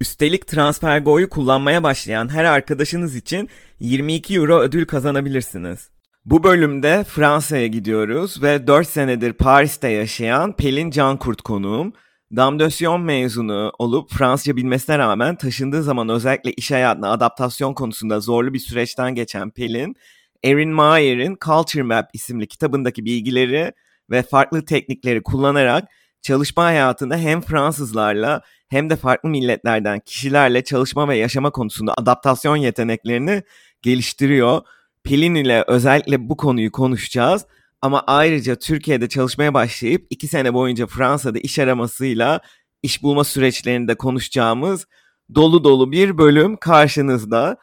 [0.00, 3.48] Üstelik TransferGo'yu kullanmaya başlayan her arkadaşınız için
[3.80, 5.90] 22 euro ödül kazanabilirsiniz.
[6.24, 11.92] Bu bölümde Fransa'ya gidiyoruz ve 4 senedir Paris'te yaşayan Pelin Cankurt konuğum.
[12.36, 18.58] Damdösyon mezunu olup Fransızca bilmesine rağmen taşındığı zaman özellikle iş hayatına adaptasyon konusunda zorlu bir
[18.58, 19.96] süreçten geçen Pelin,
[20.44, 23.72] Erin Mayer'in Culture Map isimli kitabındaki bilgileri
[24.10, 25.84] ve farklı teknikleri kullanarak
[26.22, 33.42] çalışma hayatında hem Fransızlarla hem de farklı milletlerden kişilerle çalışma ve yaşama konusunda adaptasyon yeteneklerini
[33.82, 34.62] geliştiriyor.
[35.04, 37.46] Pelin ile özellikle bu konuyu konuşacağız.
[37.82, 42.40] Ama ayrıca Türkiye'de çalışmaya başlayıp iki sene boyunca Fransa'da iş aramasıyla
[42.82, 44.86] iş bulma süreçlerini de konuşacağımız
[45.34, 47.56] dolu dolu bir bölüm karşınızda.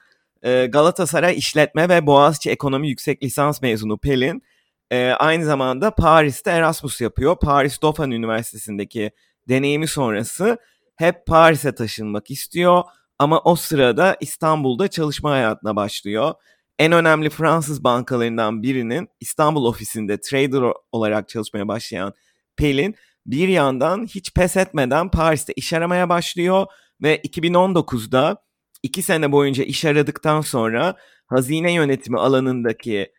[0.44, 4.44] Ee, Galatasaray İşletme ve Boğaziçi Ekonomi Yüksek Lisans mezunu Pelin
[4.92, 7.36] e, aynı zamanda Paris'te Erasmus yapıyor.
[7.42, 9.12] Paris Dauphine Üniversitesi'ndeki
[9.50, 10.58] deneyimi sonrası
[11.02, 12.83] hep Paris'e taşınmak istiyor
[13.19, 16.33] ama o sırada İstanbul'da çalışma hayatına başlıyor.
[16.80, 22.13] En önemli Fransız bankalarından birinin İstanbul ofisinde trader olarak çalışmaya başlayan
[22.55, 26.66] Pelin bir yandan hiç pes etmeden Paris'te iş aramaya başlıyor
[27.02, 28.44] ve 2019'da
[28.83, 30.95] iki sene boyunca iş aradıktan sonra
[31.27, 33.11] hazine yönetimi alanındaki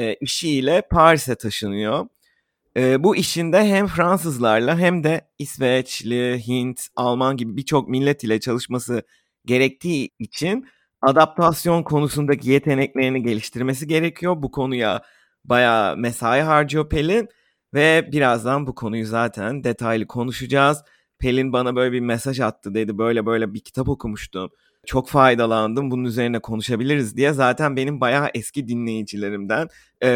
[0.00, 2.06] e, işiyle Paris'e taşınıyor.
[2.76, 9.02] E, bu işinde hem Fransızlarla hem de İsveçli, Hint, Alman gibi birçok millet ile çalışması
[9.46, 10.66] gerektiği için
[11.02, 14.42] adaptasyon konusundaki yeteneklerini geliştirmesi gerekiyor.
[14.42, 15.02] Bu konuya
[15.44, 17.28] bayağı mesai harcıyor Pelin
[17.74, 20.82] ve birazdan bu konuyu zaten detaylı konuşacağız.
[21.18, 24.50] Pelin bana böyle bir mesaj attı dedi böyle böyle bir kitap okumuştum.
[24.86, 29.68] Çok faydalandım bunun üzerine konuşabiliriz diye zaten benim bayağı eski dinleyicilerimden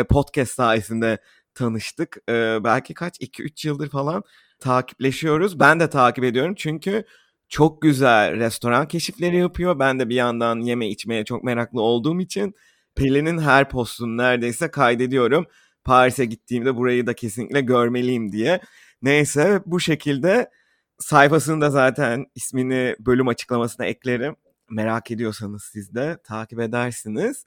[0.09, 1.19] podcast sayesinde
[1.57, 2.19] tanıştık.
[2.29, 4.23] E, belki kaç 2-3 yıldır falan
[4.61, 5.61] takipleşiyoruz.
[5.61, 7.05] Ben de takip ediyorum çünkü
[7.49, 9.79] çok güzel restoran keşifleri yapıyor.
[9.79, 12.55] Ben de bir yandan yeme içmeye çok meraklı olduğum için
[12.97, 15.47] Pelin'in her postunu neredeyse kaydediyorum.
[15.85, 18.61] Paris'e gittiğimde burayı da kesinlikle görmeliyim diye.
[19.03, 20.51] Neyse bu şekilde
[20.99, 24.37] sayfasını da zaten ismini bölüm açıklamasına eklerim.
[24.71, 27.47] Merak ediyorsanız siz de takip edersiniz.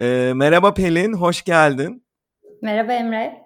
[0.00, 2.04] Ee, merhaba Pelin, hoş geldin.
[2.62, 3.43] Merhaba Emre.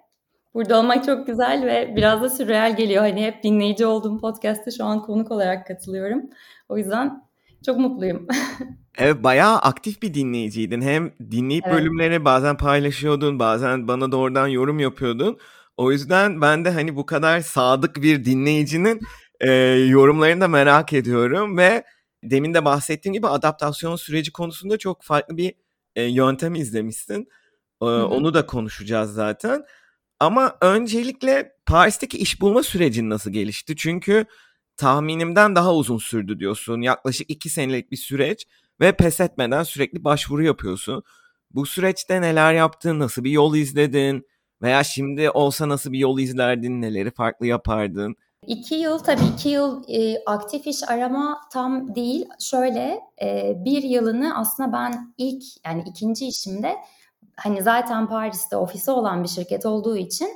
[0.53, 3.01] Burada olmak çok güzel ve biraz da sürreal geliyor.
[3.01, 6.21] Hani hep dinleyici olduğum podcast'te şu an konuk olarak katılıyorum.
[6.69, 7.23] O yüzden
[7.65, 8.27] çok mutluyum.
[8.97, 10.81] evet bayağı aktif bir dinleyiciydin.
[10.81, 11.75] Hem dinleyip evet.
[11.75, 15.37] bölümleri bazen paylaşıyordun, bazen bana doğrudan yorum yapıyordun.
[15.77, 18.99] O yüzden ben de hani bu kadar sadık bir dinleyicinin
[19.39, 19.51] e,
[19.87, 21.83] yorumlarını da merak ediyorum ve
[22.23, 25.53] demin de bahsettiğim gibi adaptasyon süreci konusunda çok farklı bir
[25.95, 27.27] e, yöntem izlemişsin.
[27.81, 29.63] E, onu da konuşacağız zaten.
[30.19, 33.75] Ama öncelikle Paris'teki iş bulma sürecin nasıl gelişti?
[33.75, 34.25] Çünkü
[34.77, 36.81] tahminimden daha uzun sürdü diyorsun.
[36.81, 38.47] Yaklaşık iki senelik bir süreç
[38.79, 41.03] ve pes etmeden sürekli başvuru yapıyorsun.
[41.51, 44.27] Bu süreçte neler yaptın, nasıl bir yol izledin
[44.61, 48.15] veya şimdi olsa nasıl bir yol izlerdin, neleri farklı yapardın?
[48.47, 52.25] İki yıl tabii iki yıl e, aktif iş arama tam değil.
[52.39, 56.75] Şöyle e, bir yılını aslında ben ilk yani ikinci işimde
[57.39, 60.29] hani zaten Paris'te ofisi olan bir şirket olduğu için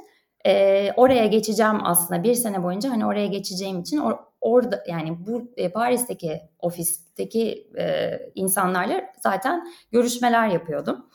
[0.45, 5.51] e, oraya geçeceğim aslında bir sene boyunca hani oraya geçeceğim için or, orada yani bu
[5.57, 11.05] e, Paris'teki ofisteki e, insanlarla zaten görüşmeler yapıyordum.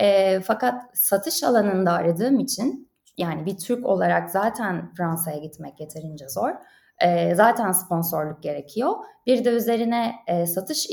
[0.00, 6.50] E, fakat satış alanında aradığım için yani bir Türk olarak zaten Fransa'ya gitmek yeterince zor.
[7.00, 8.92] E, zaten sponsorluk gerekiyor.
[9.26, 10.88] Bir de üzerine e, satış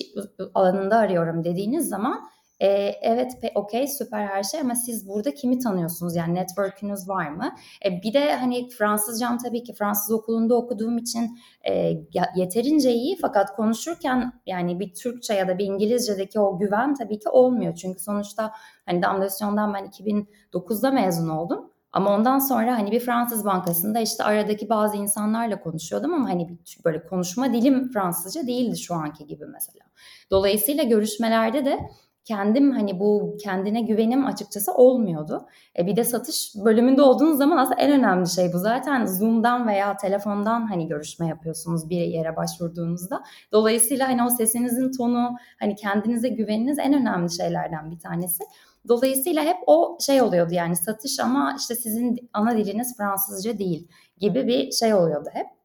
[0.54, 2.30] alanında arıyorum dediğiniz zaman
[2.60, 2.68] e,
[3.02, 6.16] evet okey süper her şey ama siz burada kimi tanıyorsunuz?
[6.16, 7.56] Yani network'ünüz var mı?
[7.86, 11.40] E, bir de hani Fransızcam tabii ki Fransız okulunda okuduğum için
[11.70, 11.94] e,
[12.36, 17.30] yeterince iyi fakat konuşurken yani bir Türkçe ya da bir İngilizce'deki o güven tabii ki
[17.30, 17.76] olmuyor.
[17.76, 18.52] Çünkü sonuçta
[18.86, 21.72] hani Damlasyon'dan ben 2009'da mezun oldum.
[21.92, 26.58] Ama ondan sonra hani bir Fransız bankasında işte aradaki bazı insanlarla konuşuyordum ama hani bir
[26.86, 29.86] böyle konuşma dilim Fransızca değildi şu anki gibi mesela.
[30.32, 31.80] Dolayısıyla görüşmelerde de
[32.28, 35.48] kendim hani bu kendine güvenim açıkçası olmuyordu.
[35.80, 38.58] E bir de satış bölümünde olduğunuz zaman aslında en önemli şey bu.
[38.58, 43.24] Zaten Zoom'dan veya telefondan hani görüşme yapıyorsunuz bir yere başvurduğunuzda.
[43.52, 48.44] Dolayısıyla hani o sesinizin tonu, hani kendinize güveniniz en önemli şeylerden bir tanesi.
[48.88, 53.88] Dolayısıyla hep o şey oluyordu yani satış ama işte sizin ana diliniz Fransızca değil
[54.18, 55.57] gibi bir şey oluyordu hep.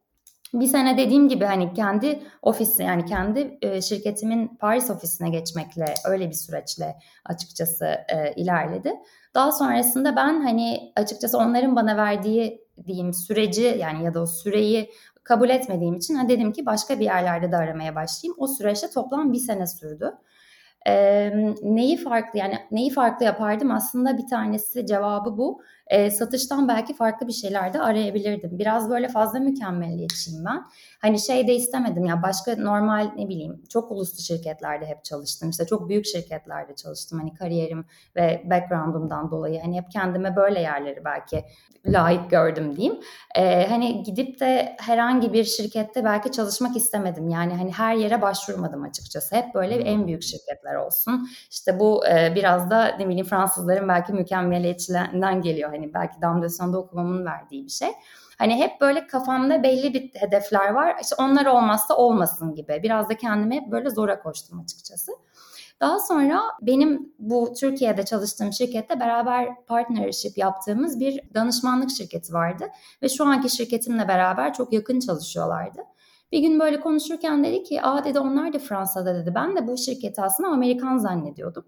[0.55, 6.29] Bir sene dediğim gibi hani kendi ofisi yani kendi e, şirketimin Paris ofisine geçmekle öyle
[6.29, 8.93] bir süreçle açıkçası e, ilerledi.
[9.35, 14.91] Daha sonrasında ben hani açıkçası onların bana verdiği diyeyim süreci yani ya da o süreyi
[15.25, 18.37] kabul etmediğim için ha dedim ki başka bir yerlerde de aramaya başlayayım.
[18.39, 20.13] O süreçte toplam bir sene sürdü.
[20.89, 21.31] E,
[21.63, 25.63] neyi farklı yani neyi farklı yapardım aslında bir tanesi cevabı bu.
[25.87, 28.59] E, satıştan belki farklı bir şeyler de arayabilirdim.
[28.59, 30.65] Biraz böyle fazla mükemmelliyetçiyim ben.
[31.01, 35.51] Hani şey de istemedim ya başka normal ne bileyim çok uluslu şirketlerde hep çalıştım.
[35.51, 37.19] İşte çok büyük şirketlerde çalıştım.
[37.19, 37.85] Hani kariyerim
[38.17, 41.45] ve background'umdan dolayı hani hep kendime böyle yerleri belki
[41.87, 43.01] layık gördüm diyeyim.
[43.37, 47.29] Ee, hani gidip de herhangi bir şirkette belki çalışmak istemedim.
[47.29, 49.37] Yani hani her yere başvurmadım açıkçası.
[49.37, 49.87] Hep böyle hmm.
[49.87, 51.29] en büyük şirketler olsun.
[51.51, 55.71] İşte bu e, biraz da ne bileyim Fransızların belki mükemmeliyetçiliğinden geliyor.
[55.71, 57.91] Hani belki Damdasyon'da okumamın verdiği bir şey.
[58.39, 60.97] Hani hep böyle kafamda belli bir hedefler var.
[61.03, 62.81] İşte onlar olmazsa olmasın gibi.
[62.83, 65.13] Biraz da kendimi hep böyle zora koştum açıkçası.
[65.81, 72.65] Daha sonra benim bu Türkiye'de çalıştığım şirkette beraber partnership yaptığımız bir danışmanlık şirketi vardı.
[73.03, 75.81] Ve şu anki şirketimle beraber çok yakın çalışıyorlardı.
[76.33, 79.33] Bir gün böyle konuşurken dedi ki aa dedi onlar da Fransa'da dedi.
[79.35, 81.65] Ben de bu şirketi aslında Amerikan zannediyordum.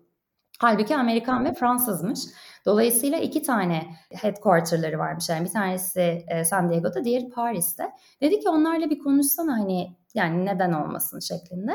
[0.58, 2.20] Halbuki Amerikan ve Fransızmış.
[2.66, 5.28] Dolayısıyla iki tane headquarter'ları varmış.
[5.28, 7.90] Yani bir tanesi e, San Diego'da, diğeri Paris'te.
[8.20, 11.72] Dedi ki onlarla bir konuşsana hani yani neden olmasın şeklinde.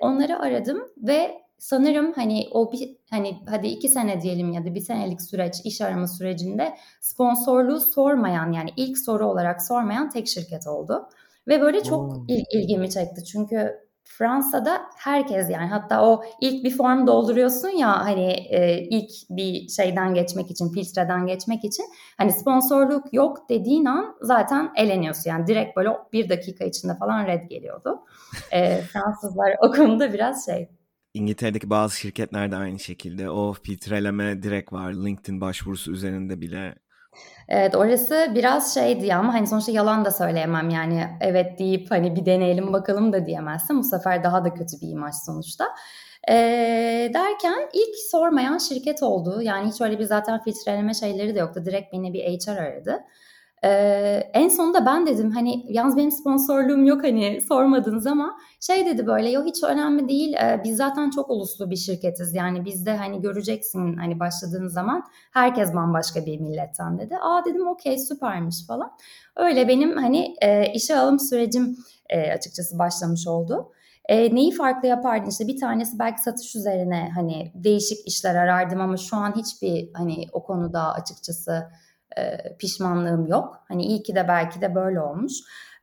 [0.00, 4.80] Onları aradım ve sanırım hani o bir hani hadi iki sene diyelim ya da bir
[4.80, 11.08] senelik süreç iş arama sürecinde sponsorluğu sormayan yani ilk soru olarak sormayan tek şirket oldu.
[11.50, 13.24] Ve böyle çok il, ilgimi çekti.
[13.24, 19.68] Çünkü Fransa'da herkes yani hatta o ilk bir form dolduruyorsun ya hani e, ilk bir
[19.68, 21.84] şeyden geçmek için filtreden geçmek için
[22.16, 25.30] hani sponsorluk yok dediğin an zaten eleniyorsun.
[25.30, 28.00] Yani direkt böyle bir dakika içinde falan red geliyordu.
[28.52, 30.68] E, Fransızlar o konuda biraz şey.
[31.14, 33.30] İngiltere'deki bazı şirketlerde aynı şekilde.
[33.30, 34.92] O filtreleme direkt var.
[34.92, 36.74] LinkedIn başvurusu üzerinde bile
[37.48, 42.26] Evet orası biraz şeydi ama hani sonuçta yalan da söyleyemem yani evet deyip hani bir
[42.26, 43.78] deneyelim bakalım da diyemezsin.
[43.78, 45.68] Bu sefer daha da kötü bir imaj sonuçta.
[46.28, 46.34] E,
[47.14, 49.42] derken ilk sormayan şirket oldu.
[49.42, 51.62] Yani hiç öyle bir zaten filtreleme şeyleri de yoktu.
[51.64, 53.04] Direkt beni bir HR aradı.
[53.64, 59.06] Ee, en sonunda ben dedim hani yalnız benim sponsorluğum yok hani sormadınız ama şey dedi
[59.06, 63.20] böyle yok hiç önemli değil ee, biz zaten çok uluslu bir şirketiz yani bizde hani
[63.20, 67.16] göreceksin hani başladığın zaman herkes bambaşka bir milletten dedi.
[67.16, 68.92] Aa dedim okey süpermiş falan.
[69.36, 71.76] Öyle benim hani e, işe alım sürecim
[72.10, 73.72] e, açıkçası başlamış oldu.
[74.08, 78.96] E, neyi farklı yapardın işte bir tanesi belki satış üzerine hani değişik işler arardım ama
[78.96, 81.70] şu an hiçbir hani o konuda açıkçası
[82.18, 83.64] e, pişmanlığım yok.
[83.68, 85.32] Hani iyi ki de belki de böyle olmuş.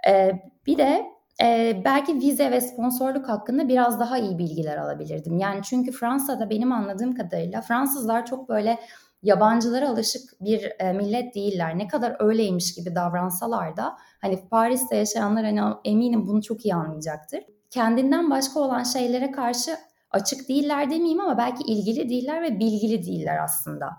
[0.08, 0.32] E,
[0.66, 1.06] bir de
[1.42, 5.38] e, belki vize ve sponsorluk hakkında biraz daha iyi bilgiler alabilirdim.
[5.38, 8.80] Yani çünkü Fransa'da benim anladığım kadarıyla Fransızlar çok böyle
[9.24, 11.78] yabancılara alışık bir e, millet değiller.
[11.78, 17.44] Ne kadar öyleymiş gibi davransalar da hani Paris'te yaşayanlar hani eminim bunu çok iyi anlayacaktır.
[17.70, 19.78] Kendinden başka olan şeylere karşı
[20.18, 23.90] açık değiller demeyeyim ama belki ilgili değiller ve bilgili değiller aslında.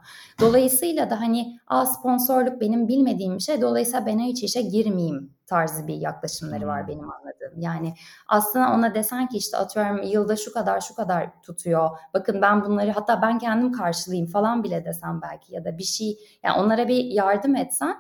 [0.41, 5.87] Dolayısıyla da hani a sponsorluk benim bilmediğim bir şey dolayısıyla ben hiç işe girmeyeyim tarzı
[5.87, 6.89] bir yaklaşımları var hmm.
[6.89, 7.61] benim anladığım.
[7.61, 7.95] Yani
[8.29, 11.91] aslında ona desen ki işte atıyorum yılda şu kadar şu kadar tutuyor.
[12.15, 16.19] Bakın ben bunları hatta ben kendim karşılayayım falan bile desem belki ya da bir şey
[16.43, 17.97] yani onlara bir yardım etsen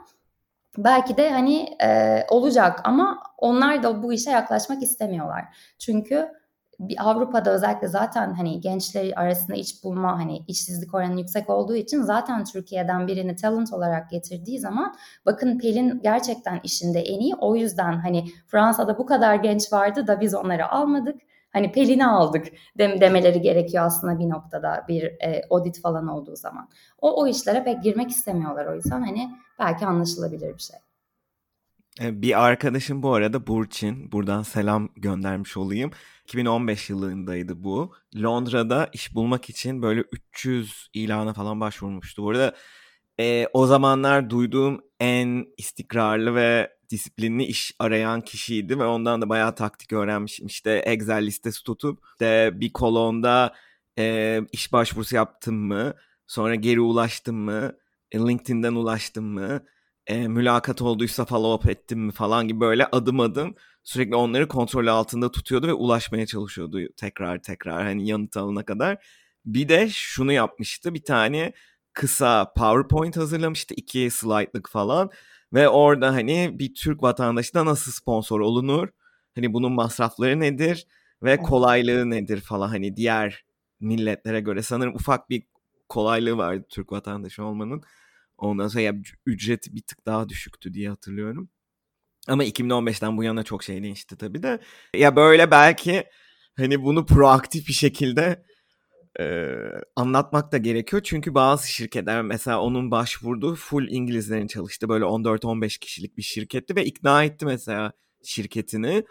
[0.79, 5.45] belki de hani e, olacak ama onlar da bu işe yaklaşmak istemiyorlar.
[5.79, 6.29] Çünkü
[6.81, 12.03] bir Avrupa'da özellikle zaten hani gençler arasında iş bulma hani işsizlik oranı yüksek olduğu için
[12.03, 14.95] zaten Türkiye'den birini talent olarak getirdiği zaman
[15.27, 17.35] bakın Pelin gerçekten işinde en iyi.
[17.35, 21.21] O yüzden hani Fransa'da bu kadar genç vardı da biz onları almadık.
[21.53, 22.47] Hani Pelin'i aldık
[22.79, 26.69] dem demeleri gerekiyor aslında bir noktada bir e, audit falan olduğu zaman.
[26.99, 30.77] O o işlere pek girmek istemiyorlar o yüzden hani belki anlaşılabilir bir şey.
[32.01, 34.13] E, bir arkadaşım bu arada Burçin.
[34.13, 35.91] Buradan selam göndermiş olayım.
[36.29, 37.95] 2015 yılındaydı bu.
[38.17, 42.23] Londra'da iş bulmak için böyle 300 ilana falan başvurmuştu.
[42.23, 42.55] Bu arada
[43.21, 49.55] e, o zamanlar duyduğum en istikrarlı ve disiplinli iş arayan kişiydi ve ondan da bayağı
[49.55, 50.47] taktik öğrenmişim.
[50.47, 53.55] İşte Excel listesi tutup de bir kolonda
[53.99, 55.95] e, iş başvurusu yaptım mı,
[56.27, 57.73] sonra geri ulaştım mı,
[58.13, 59.63] e, LinkedIn'den ulaştım mı,
[60.09, 64.87] e, mülakat olduysa follow up ettim mi falan gibi böyle adım adım sürekli onları kontrol
[64.87, 69.07] altında tutuyordu ve ulaşmaya çalışıyordu tekrar tekrar hani yanıt alana kadar.
[69.45, 71.53] Bir de şunu yapmıştı bir tane
[71.93, 75.11] kısa PowerPoint hazırlamıştı iki slaytlık falan
[75.53, 78.89] ve orada hani bir Türk vatandaşı da nasıl sponsor olunur?
[79.35, 80.87] Hani bunun masrafları nedir
[81.23, 83.45] ve kolaylığı nedir falan hani diğer
[83.81, 85.43] milletlere göre sanırım ufak bir
[85.89, 87.83] kolaylığı vardı Türk vatandaşı olmanın.
[88.39, 88.95] Ondan sonra ya,
[89.27, 91.51] ücreti bir tık daha düşüktü diye hatırlıyorum.
[92.29, 94.61] Ama 2015'ten bu yana çok şey değişti tabii de.
[94.97, 96.05] Ya böyle belki
[96.57, 98.45] hani bunu proaktif bir şekilde
[99.21, 99.55] e,
[99.97, 101.03] anlatmak da gerekiyor.
[101.05, 104.89] Çünkü bazı şirketler mesela onun başvurduğu full İngilizlerin çalıştı.
[104.89, 107.93] Böyle 14-15 kişilik bir şirketti ve ikna etti mesela
[108.25, 109.05] şirketini.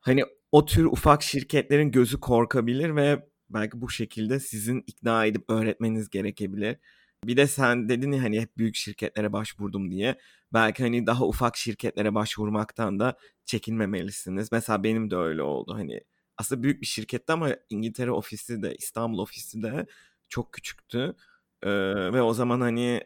[0.00, 6.10] Hani o tür ufak şirketlerin gözü korkabilir ve belki bu şekilde sizin ikna edip öğretmeniz
[6.10, 6.76] gerekebilir.
[7.26, 10.18] Bir de sen dedin ya hani hep büyük şirketlere başvurdum diye.
[10.52, 14.52] Belki hani daha ufak şirketlere başvurmaktan da çekinmemelisiniz.
[14.52, 15.74] Mesela benim de öyle oldu.
[15.74, 16.00] Hani
[16.38, 19.86] aslında büyük bir şirketti ama İngiltere ofisi de İstanbul ofisi de
[20.28, 21.14] çok küçüktü.
[21.62, 21.70] Ee,
[22.12, 23.00] ve o zaman hani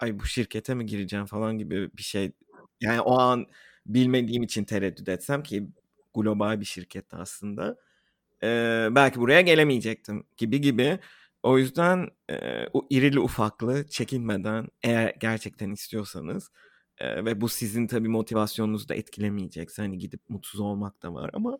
[0.00, 2.32] ay bu şirkete mi gireceğim falan gibi bir şey.
[2.80, 3.46] Yani o an
[3.86, 5.68] bilmediğim için tereddüt etsem ki
[6.14, 7.76] global bir şirketti aslında.
[8.42, 10.98] Ee, belki buraya gelemeyecektim gibi gibi.
[11.42, 16.50] O yüzden e, o irili ufaklı çekinmeden eğer gerçekten istiyorsanız
[16.98, 21.58] e, ve bu sizin tabii motivasyonunuzu da etkilemeyecekse hani gidip mutsuz olmak da var ama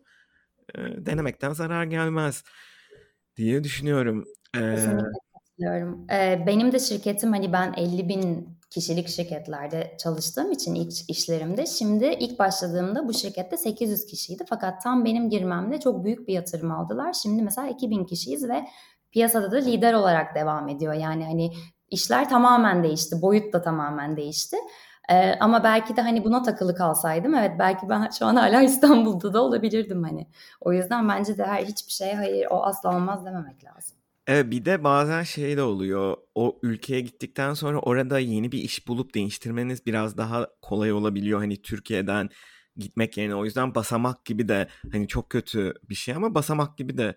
[0.75, 2.43] e, denemekten zarar gelmez
[3.37, 4.25] diye düşünüyorum.
[5.59, 6.07] Katılıyorum.
[6.11, 12.05] Ee, benim de şirketim hani ben 50 bin kişilik şirketlerde çalıştığım için ilk işlerimde şimdi
[12.19, 17.13] ilk başladığımda bu şirkette 800 kişiydi fakat tam benim girmemde çok büyük bir yatırım aldılar.
[17.13, 18.65] Şimdi mesela 2000 kişiyiz ve
[19.11, 20.93] piyasada da lider olarak devam ediyor.
[20.93, 21.51] Yani hani
[21.89, 24.57] işler tamamen değişti, boyut da tamamen değişti.
[25.09, 29.33] Ee, ama belki de hani buna takılı kalsaydım evet belki ben şu an hala İstanbul'da
[29.33, 30.27] da olabilirdim hani.
[30.61, 33.97] O yüzden bence de her hiçbir şeye hayır o asla olmaz dememek lazım.
[34.27, 36.17] Evet bir de bazen şey de oluyor.
[36.35, 41.39] O ülkeye gittikten sonra orada yeni bir iş bulup değiştirmeniz biraz daha kolay olabiliyor.
[41.39, 42.29] Hani Türkiye'den
[42.77, 46.97] gitmek yerine o yüzden basamak gibi de hani çok kötü bir şey ama basamak gibi
[46.97, 47.15] de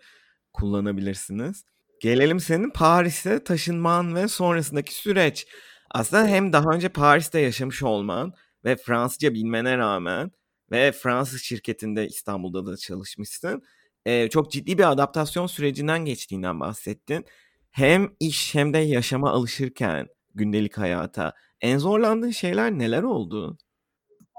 [0.53, 1.65] kullanabilirsiniz.
[2.03, 5.47] Gelelim senin Paris'e taşınman ve sonrasındaki süreç.
[5.91, 8.33] Aslında hem daha önce Paris'te yaşamış olman
[8.65, 10.31] ve Fransızca bilmene rağmen
[10.71, 13.63] ve Fransız şirketinde İstanbul'da da çalışmışsın.
[14.07, 17.25] Ee, çok ciddi bir adaptasyon sürecinden geçtiğinden bahsettin.
[17.71, 23.59] Hem iş hem de yaşama alışırken gündelik hayata en zorlandığın şeyler neler oldu?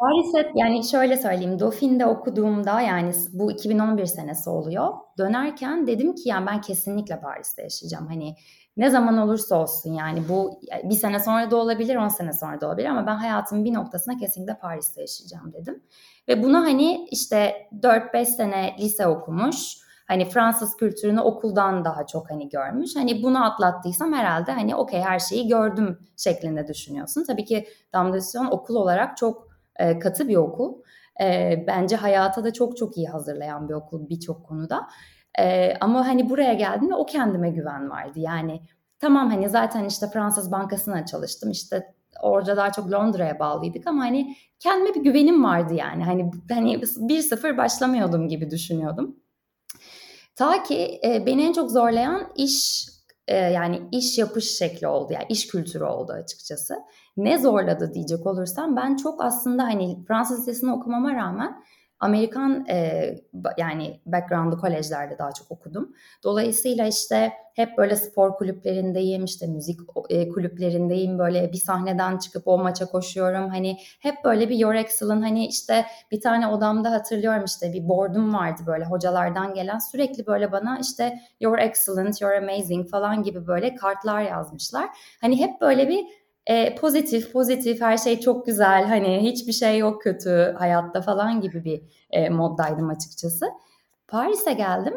[0.04, 4.94] Paris'e yani şöyle söyleyeyim Dauphine'de okuduğumda yani bu 2011 senesi oluyor.
[5.18, 8.08] Dönerken dedim ki yani ben kesinlikle Paris'te yaşayacağım.
[8.08, 8.36] Hani
[8.78, 12.68] ne zaman olursa olsun yani bu bir sene sonra da olabilir, on sene sonra da
[12.68, 15.84] olabilir ama ben hayatımın bir noktasına kesinlikle Paris'te yaşayacağım dedim.
[16.28, 22.50] Ve bunu hani işte 4-5 sene lise okumuş, hani Fransız kültürünü okuldan daha çok hani
[22.50, 22.96] görmüş.
[22.96, 27.24] Hani bunu atlattıysam herhalde hani okey her şeyi gördüm şeklinde düşünüyorsun.
[27.28, 30.82] Tabii ki Damdasyon okul olarak çok e, katı bir okul.
[31.22, 34.88] E, bence hayata da çok çok iyi hazırlayan bir okul birçok konuda.
[35.40, 38.20] E, ama hani buraya geldiğimde o kendime güven vardı.
[38.20, 38.62] Yani
[39.00, 41.52] tamam hani zaten işte Fransız Bankası'na çalıştım.
[41.52, 46.04] İşte orada daha çok Londra'ya bağlıydık ama hani kendime bir güvenim vardı yani.
[46.04, 49.16] Hani hani 1-0 başlamıyordum gibi düşünüyordum.
[50.36, 52.88] Ta ki e, beni en çok zorlayan iş
[53.28, 56.76] e, yani iş yapış şekli oldu yani iş kültürü oldu açıkçası.
[57.18, 61.64] Ne zorladı diyecek olursam ben çok aslında hani Fransız lisesini okumama rağmen
[62.04, 63.16] Amerikan e,
[63.58, 65.94] yani background'lı kolejlerde daha çok okudum.
[66.24, 69.80] Dolayısıyla işte hep böyle spor kulüplerindeyim, işte müzik
[70.10, 71.20] e, kulüplerindeyim.
[71.20, 73.50] Böyle bir sahneden çıkıp o maça koşuyorum.
[73.50, 78.34] Hani hep böyle bir Your Excellent hani işte bir tane odamda hatırlıyorum işte bir board'um
[78.34, 83.76] vardı böyle hocalardan gelen sürekli böyle bana işte Your Excellent, You're Amazing falan gibi böyle
[83.76, 84.90] kartlar yazmışlar.
[85.22, 86.06] Hani hep böyle bir
[86.48, 91.64] e, pozitif pozitif her şey çok güzel hani hiçbir şey yok kötü hayatta falan gibi
[91.64, 91.82] bir
[92.12, 93.46] e, moddaydım açıkçası.
[94.08, 94.94] Paris'e geldim.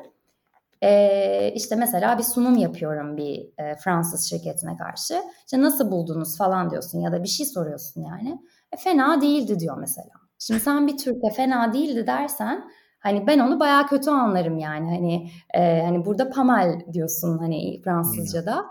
[0.82, 5.22] E, işte mesela bir sunum yapıyorum bir e, Fransız şirketine karşı.
[5.44, 8.42] İşte nasıl buldunuz falan diyorsun ya da bir şey soruyorsun yani.
[8.72, 10.10] E, fena değildi diyor mesela.
[10.38, 12.64] Şimdi sen bir Türk'e fena değildi dersen
[12.98, 14.90] hani ben onu bayağı kötü anlarım yani.
[14.90, 18.64] Hani e, hani burada pamel diyorsun hani Fransızca'da.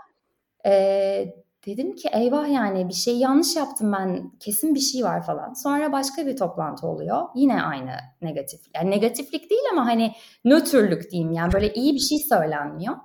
[0.66, 5.52] E, Dedim ki eyvah yani bir şey yanlış yaptım ben kesin bir şey var falan.
[5.52, 7.22] Sonra başka bir toplantı oluyor.
[7.34, 7.90] Yine aynı
[8.22, 8.60] negatif.
[8.74, 10.12] Yani negatiflik değil ama hani
[10.44, 12.96] nötrlük diyeyim yani böyle iyi bir şey söylenmiyor.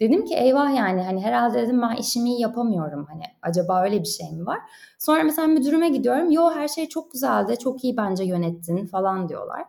[0.00, 4.08] Dedim ki eyvah yani hani herhalde dedim ben işimi iyi yapamıyorum hani acaba öyle bir
[4.08, 4.58] şey mi var?
[4.98, 9.64] Sonra mesela müdürüme gidiyorum yo her şey çok güzeldi çok iyi bence yönettin falan diyorlar.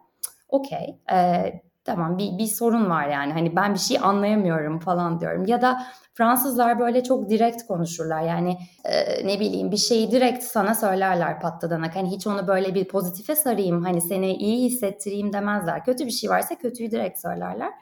[0.50, 5.46] Okey ee, tamam bir, bir sorun var yani hani ben bir şey anlayamıyorum falan diyorum.
[5.46, 10.75] Ya da Fransızlar böyle çok direkt konuşurlar yani e, ne bileyim bir şeyi direkt sana
[10.75, 11.96] söylerler patladanak.
[11.96, 15.86] Hani hiç onu böyle bir pozitife sarayım hani seni iyi hissettireyim demezler.
[15.86, 17.74] Kötü bir şey varsa kötüyü direkt söylerler.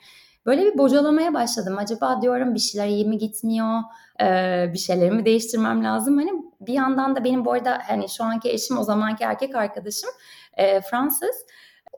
[0.45, 1.77] Böyle bir bocalamaya başladım.
[1.77, 3.79] Acaba diyorum bir şeyler iyi mi gitmiyor?
[4.21, 6.17] Ee, bir şeylerimi değiştirmem lazım.
[6.17, 10.09] Hani bir yandan da benim bu arada hani şu anki eşim o zamanki erkek arkadaşım
[10.53, 11.35] e, Fransız.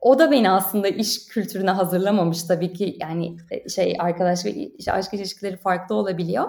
[0.04, 5.14] O da beni aslında iş kültürüne hazırlamamış tabii ki yani e, şey arkadaş ve aşk
[5.14, 6.46] ilişkileri farklı olabiliyor.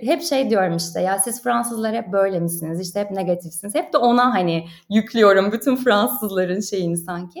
[0.00, 3.74] Hep şey diyorum işte ya siz Fransızlar hep böyle misiniz işte hep negatifsiniz.
[3.74, 7.40] Hep de ona hani yüklüyorum bütün Fransızların şeyini sanki.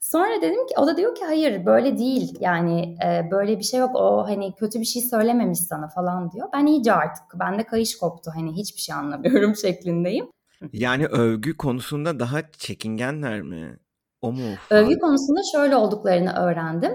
[0.00, 3.80] Sonra dedim ki o da diyor ki hayır böyle değil yani e, böyle bir şey
[3.80, 6.48] yok o hani kötü bir şey söylememiş sana falan diyor.
[6.52, 10.26] Ben iyice artık bende kayış koptu hani hiçbir şey anlamıyorum şeklindeyim.
[10.72, 13.76] Yani övgü konusunda daha çekingenler mi?
[14.22, 14.38] O mu?
[14.70, 16.92] Övgü konusunda şöyle olduklarını öğrendim.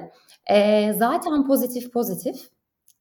[0.50, 2.36] E, zaten pozitif pozitif.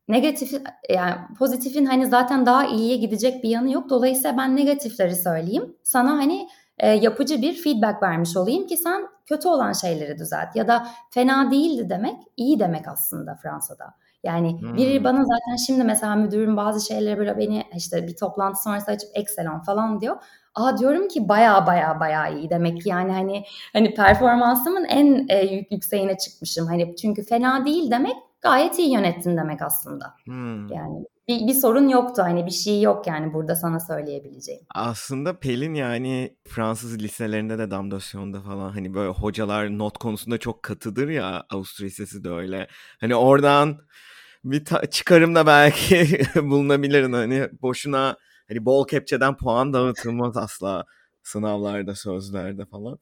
[0.09, 0.53] Negatif
[0.91, 3.91] yani pozitifin hani zaten daha iyiye gidecek bir yanı yok.
[3.91, 5.77] Dolayısıyla ben negatifleri söyleyeyim.
[5.83, 10.57] Sana hani e, yapıcı bir feedback vermiş olayım ki sen kötü olan şeyleri düzelt.
[10.57, 13.95] Ya da fena değildi demek iyi demek aslında Fransa'da.
[14.23, 14.77] Yani hmm.
[14.77, 19.11] biri bana zaten şimdi mesela müdürüm bazı şeyleri böyle beni işte bir toplantı sonrası açıp
[19.15, 20.17] excellent falan diyor.
[20.55, 25.67] Aa diyorum ki baya baya baya iyi demek ki yani hani hani performansımın en e,
[25.71, 26.67] yükseğine çıkmışım.
[26.67, 30.15] Hani çünkü fena değil demek gayet iyi yönettin demek aslında.
[30.25, 30.69] Hmm.
[30.69, 34.61] Yani bir, bir sorun yoktu hani bir şey yok yani burada sana söyleyebileceğim.
[34.75, 41.09] Aslında Pelin yani Fransız liselerinde de damdasyonda falan hani böyle hocalar not konusunda çok katıdır
[41.09, 42.69] ya Avusturya Lisesi de öyle.
[43.01, 43.79] Hani oradan
[44.45, 48.17] bir ta- çıkarımda belki bulunabilirin hani boşuna
[48.49, 50.85] hani bol kepçeden puan dağıtılmaz asla
[51.23, 52.99] sınavlarda sözlerde falan.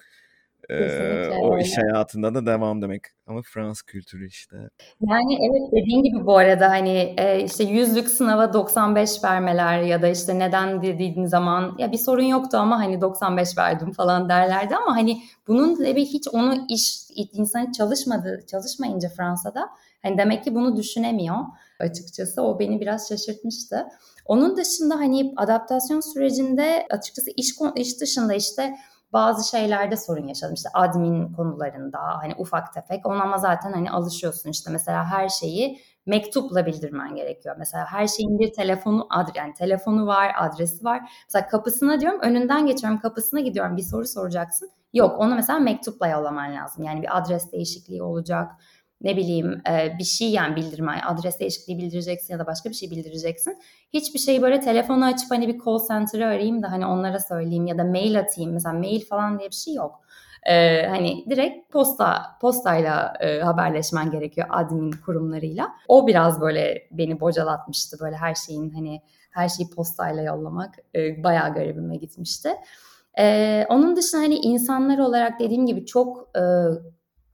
[0.70, 3.02] Ee, o iş hayatında da devam demek.
[3.26, 4.56] Ama Fransız kültürü işte.
[5.00, 10.08] Yani evet dediğin gibi bu arada hani e, işte yüzlük sınava 95 vermeler ya da
[10.08, 14.96] işte neden dediğin zaman ya bir sorun yoktu ama hani 95 verdim falan derlerdi ama
[14.96, 19.68] hani bunun tabii hiç onu iş insan çalışmadı çalışmayınca Fransa'da
[20.02, 21.36] hani demek ki bunu düşünemiyor
[21.82, 23.86] açıkçası o beni biraz şaşırtmıştı.
[24.26, 28.74] Onun dışında hani adaptasyon sürecinde açıkçası iş iş dışında işte
[29.12, 30.54] bazı şeylerde sorun yaşadım.
[30.54, 33.06] İşte admin konularında hani ufak tefek.
[33.06, 37.54] Ona ama zaten hani alışıyorsun işte mesela her şeyi mektupla bildirmen gerekiyor.
[37.58, 41.00] Mesela her şeyin bir telefonu yani telefonu var, adresi var.
[41.28, 44.70] Mesela kapısına diyorum önünden geçiyorum kapısına gidiyorum bir soru soracaksın.
[44.94, 46.84] Yok onu mesela mektupla yollaman lazım.
[46.84, 48.50] Yani bir adres değişikliği olacak
[49.02, 52.90] ne bileyim e, bir şey yani bildirme, adres değişikliği bildireceksin ya da başka bir şey
[52.90, 53.58] bildireceksin.
[53.92, 57.78] Hiçbir şey böyle telefonu açıp hani bir call center'ı arayayım da hani onlara söyleyeyim ya
[57.78, 58.52] da mail atayım.
[58.52, 60.00] Mesela mail falan diye bir şey yok.
[60.46, 65.68] Ee, hani direkt posta postayla e, haberleşmen gerekiyor admin kurumlarıyla.
[65.88, 67.96] O biraz böyle beni bocalatmıştı.
[68.00, 72.50] Böyle her şeyin hani her şeyi postayla yollamak e, bayağı garibime gitmişti.
[73.18, 76.42] Ee, onun dışında hani insanlar olarak dediğim gibi çok e,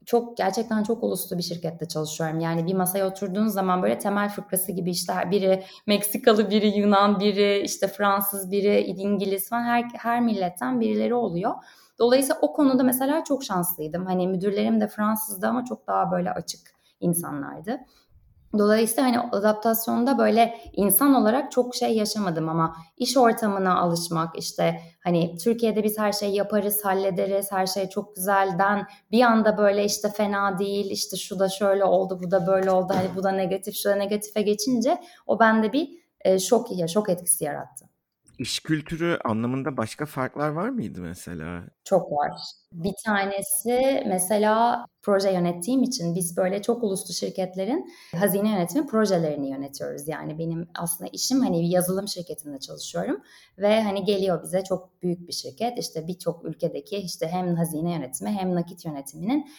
[0.09, 2.41] çok gerçekten çok uluslu bir şirkette çalışıyorum.
[2.41, 7.61] Yani bir masaya oturduğun zaman böyle temel fıkrası gibi işte biri Meksikalı, biri Yunan, biri
[7.65, 11.55] işte Fransız, biri İngiliz falan her, her milletten birileri oluyor.
[11.99, 14.07] Dolayısıyla o konuda mesela çok şanslıydım.
[14.07, 16.61] Hani müdürlerim de Fransızdı ama çok daha böyle açık
[17.01, 17.81] insanlardı.
[18.59, 25.37] Dolayısıyla hani adaptasyonda böyle insan olarak çok şey yaşamadım ama iş ortamına alışmak işte hani
[25.37, 30.59] Türkiye'de biz her şeyi yaparız, hallederiz, her şey çok güzelden bir anda böyle işte fena
[30.59, 33.89] değil, işte şu da şöyle oldu, bu da böyle oldu, hani bu da negatif, şu
[33.89, 35.89] da negatife geçince o bende bir
[36.21, 37.88] e, şok ya şok etkisi yarattı.
[38.39, 41.63] İş kültürü anlamında başka farklar var mıydı mesela?
[41.85, 42.31] Çok var.
[42.73, 50.09] Bir tanesi mesela proje yönettiğim için biz böyle çok uluslu şirketlerin hazine yönetimi projelerini yönetiyoruz.
[50.09, 53.23] Yani benim aslında işim hani bir yazılım şirketinde çalışıyorum
[53.59, 58.31] ve hani geliyor bize çok büyük bir şirket işte birçok ülkedeki işte hem hazine yönetimi
[58.31, 59.51] hem nakit yönetiminin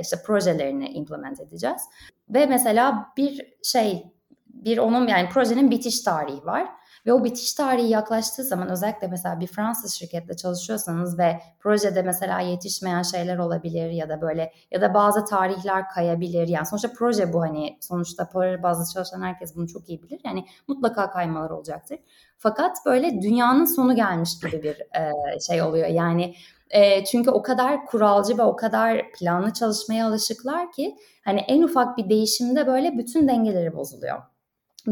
[0.00, 1.82] işte projelerini implement edeceğiz.
[2.28, 4.14] Ve mesela bir şey
[4.48, 6.68] bir onun yani projenin bitiş tarihi var
[7.06, 12.40] ve o bitiş tarihi yaklaştığı zaman özellikle mesela bir Fransız şirkette çalışıyorsanız ve projede mesela
[12.40, 16.48] yetişmeyen şeyler olabilir ya da böyle ya da bazı tarihler kayabilir.
[16.48, 18.28] Yani sonuçta proje bu hani sonuçta
[18.62, 20.20] bazı çalışan herkes bunu çok iyi bilir.
[20.24, 21.98] Yani mutlaka kaymalar olacaktır.
[22.38, 25.88] Fakat böyle dünyanın sonu gelmiş gibi bir e, şey oluyor.
[25.88, 26.34] Yani
[26.70, 31.98] e, çünkü o kadar kuralcı ve o kadar planlı çalışmaya alışıklar ki hani en ufak
[31.98, 34.33] bir değişimde böyle bütün dengeleri bozuluyor.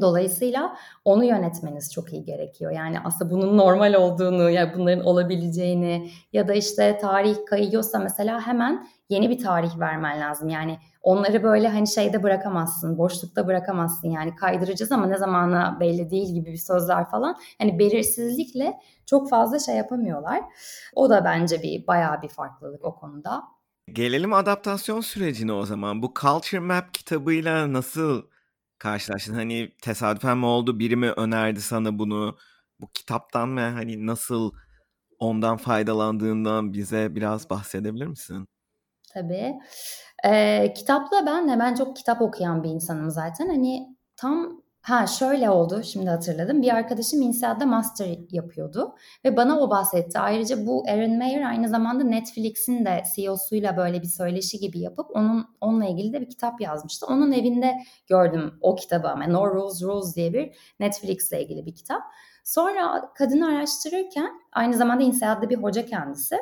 [0.01, 2.73] Dolayısıyla onu yönetmeniz çok iyi gerekiyor.
[2.73, 8.87] Yani aslında bunun normal olduğunu, ya bunların olabileceğini ya da işte tarih kayıyorsa mesela hemen
[9.09, 10.49] yeni bir tarih vermen lazım.
[10.49, 14.11] Yani onları böyle hani şeyde bırakamazsın, boşlukta bırakamazsın.
[14.11, 17.37] Yani kaydıracağız ama ne zamana belli değil gibi bir sözler falan.
[17.59, 18.75] Hani belirsizlikle
[19.07, 20.41] çok fazla şey yapamıyorlar.
[20.95, 23.43] O da bence bir bayağı bir farklılık o konuda.
[23.93, 26.03] Gelelim adaptasyon sürecine o zaman.
[26.03, 28.23] Bu Culture Map kitabıyla nasıl
[28.83, 29.35] karşılaştın?
[29.35, 30.79] Hani tesadüfen mi oldu?
[30.79, 32.37] Biri mi önerdi sana bunu?
[32.81, 34.53] Bu kitaptan ve hani nasıl
[35.19, 38.49] ondan faydalandığından bize biraz bahsedebilir misin?
[39.15, 39.55] Tabii.
[40.25, 43.49] Ee, kitapla ben de ben çok kitap okuyan bir insanım zaten.
[43.49, 46.63] Hani tam Ha şöyle oldu şimdi hatırladım.
[46.63, 50.19] Bir arkadaşım INSEAD'da master yapıyordu ve bana o bahsetti.
[50.19, 55.47] Ayrıca bu Aaron Mayer aynı zamanda Netflix'in de CEO'suyla böyle bir söyleşi gibi yapıp onun
[55.61, 57.07] onunla ilgili de bir kitap yazmıştı.
[57.07, 57.75] Onun evinde
[58.07, 62.03] gördüm o kitabı ama No Rules Rules diye bir Netflix'le ilgili bir kitap.
[62.45, 66.37] Sonra kadını araştırırken aynı zamanda INSEAD'da bir hoca kendisi.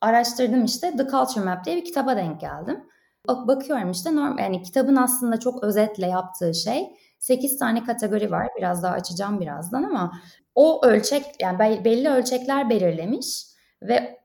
[0.00, 2.84] Araştırdım işte The Culture Map diye bir kitaba denk geldim.
[3.28, 8.48] Bakıyorum işte normal yani kitabın aslında çok özetle yaptığı şey 8 tane kategori var.
[8.58, 10.12] Biraz daha açacağım birazdan ama
[10.54, 13.46] o ölçek yani belli ölçekler belirlemiş
[13.82, 14.20] ve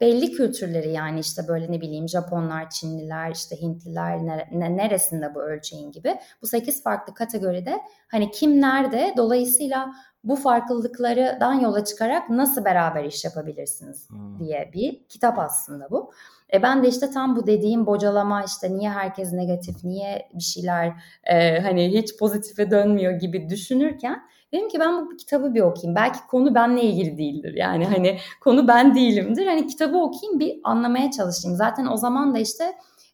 [0.00, 4.18] belli kültürleri yani işte böyle ne bileyim Japonlar, Çinliler, işte Hintliler
[4.52, 11.60] ne, neresinde bu ölçeğin gibi bu 8 farklı kategoride hani kim nerede dolayısıyla bu farklılıklardan
[11.60, 14.38] yola çıkarak nasıl beraber iş yapabilirsiniz hmm.
[14.38, 16.12] diye bir kitap aslında bu.
[16.54, 20.92] E ben de işte tam bu dediğim bocalama işte niye herkes negatif, niye bir şeyler
[21.24, 25.96] e, hani hiç pozitife dönmüyor gibi düşünürken dedim ki ben bu kitabı bir okuyayım.
[25.96, 27.54] Belki konu benle ilgili değildir.
[27.54, 29.46] Yani hani konu ben değilimdir.
[29.46, 31.56] Hani kitabı okuyayım bir anlamaya çalışayım.
[31.56, 32.64] Zaten o zaman da işte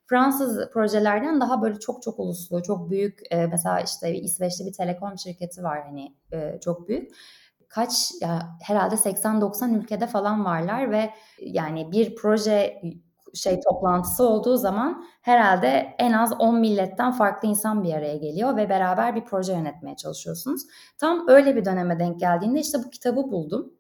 [0.07, 5.19] Fransız projelerden daha böyle çok çok uluslu, çok büyük e, mesela işte İsveç'te bir telekom
[5.19, 7.11] şirketi var hani e, çok büyük.
[7.69, 12.83] Kaç ya herhalde 80-90 ülkede falan varlar ve yani bir proje
[13.35, 18.69] şey toplantısı olduğu zaman herhalde en az 10 milletten farklı insan bir araya geliyor ve
[18.69, 20.63] beraber bir proje yönetmeye çalışıyorsunuz.
[20.99, 23.73] Tam öyle bir döneme denk geldiğinde işte bu kitabı buldum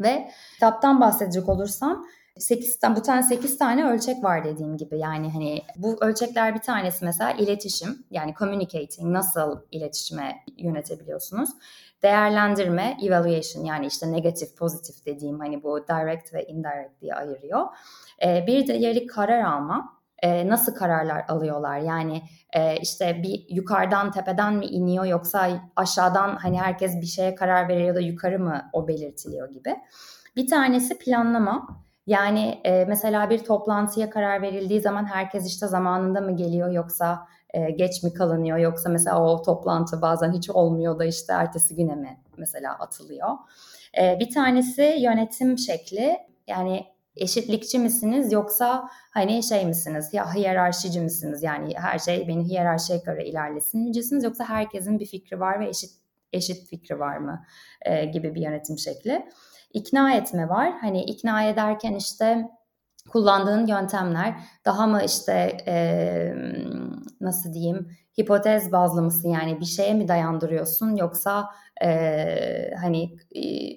[0.00, 2.06] ve kitaptan bahsedecek olursam
[2.38, 4.98] 8 bu tane 8 tane ölçek var dediğim gibi.
[4.98, 11.50] Yani hani bu ölçekler bir tanesi mesela iletişim yani communicating nasıl iletişime yönetebiliyorsunuz.
[12.02, 17.66] Değerlendirme, evaluation yani işte negatif, pozitif dediğim hani bu direct ve indirect diye ayırıyor.
[18.22, 19.98] Ee, bir diğeri karar alma.
[20.22, 21.78] Ee, nasıl kararlar alıyorlar?
[21.78, 22.22] Yani
[22.52, 27.94] e, işte bir yukarıdan tepeden mi iniyor yoksa aşağıdan hani herkes bir şeye karar veriyor
[27.94, 29.76] da yukarı mı o belirtiliyor gibi.
[30.36, 31.87] Bir tanesi planlama.
[32.08, 37.70] Yani e, mesela bir toplantıya karar verildiği zaman herkes işte zamanında mı geliyor yoksa e,
[37.70, 42.20] geç mi kalınıyor yoksa mesela o toplantı bazen hiç olmuyor da işte ertesi güne mi
[42.36, 43.28] mesela atılıyor.
[44.00, 46.16] E, bir tanesi yönetim şekli
[46.46, 52.98] yani eşitlikçi misiniz yoksa hani şey misiniz ya hiyerarşici misiniz yani her şey beni hiyerarşiye
[52.98, 55.90] göre ilerlesin micisiniz yoksa herkesin bir fikri var ve eşit
[56.32, 57.44] eşit fikri var mı
[57.82, 59.28] e, gibi bir yönetim şekli.
[59.72, 60.72] İkna etme var.
[60.80, 62.48] Hani ikna ederken işte
[63.08, 65.74] kullandığın yöntemler daha mı işte e,
[67.20, 71.50] nasıl diyeyim hipotez bazlı mısın yani bir şeye mi dayandırıyorsun yoksa
[71.84, 73.16] e, hani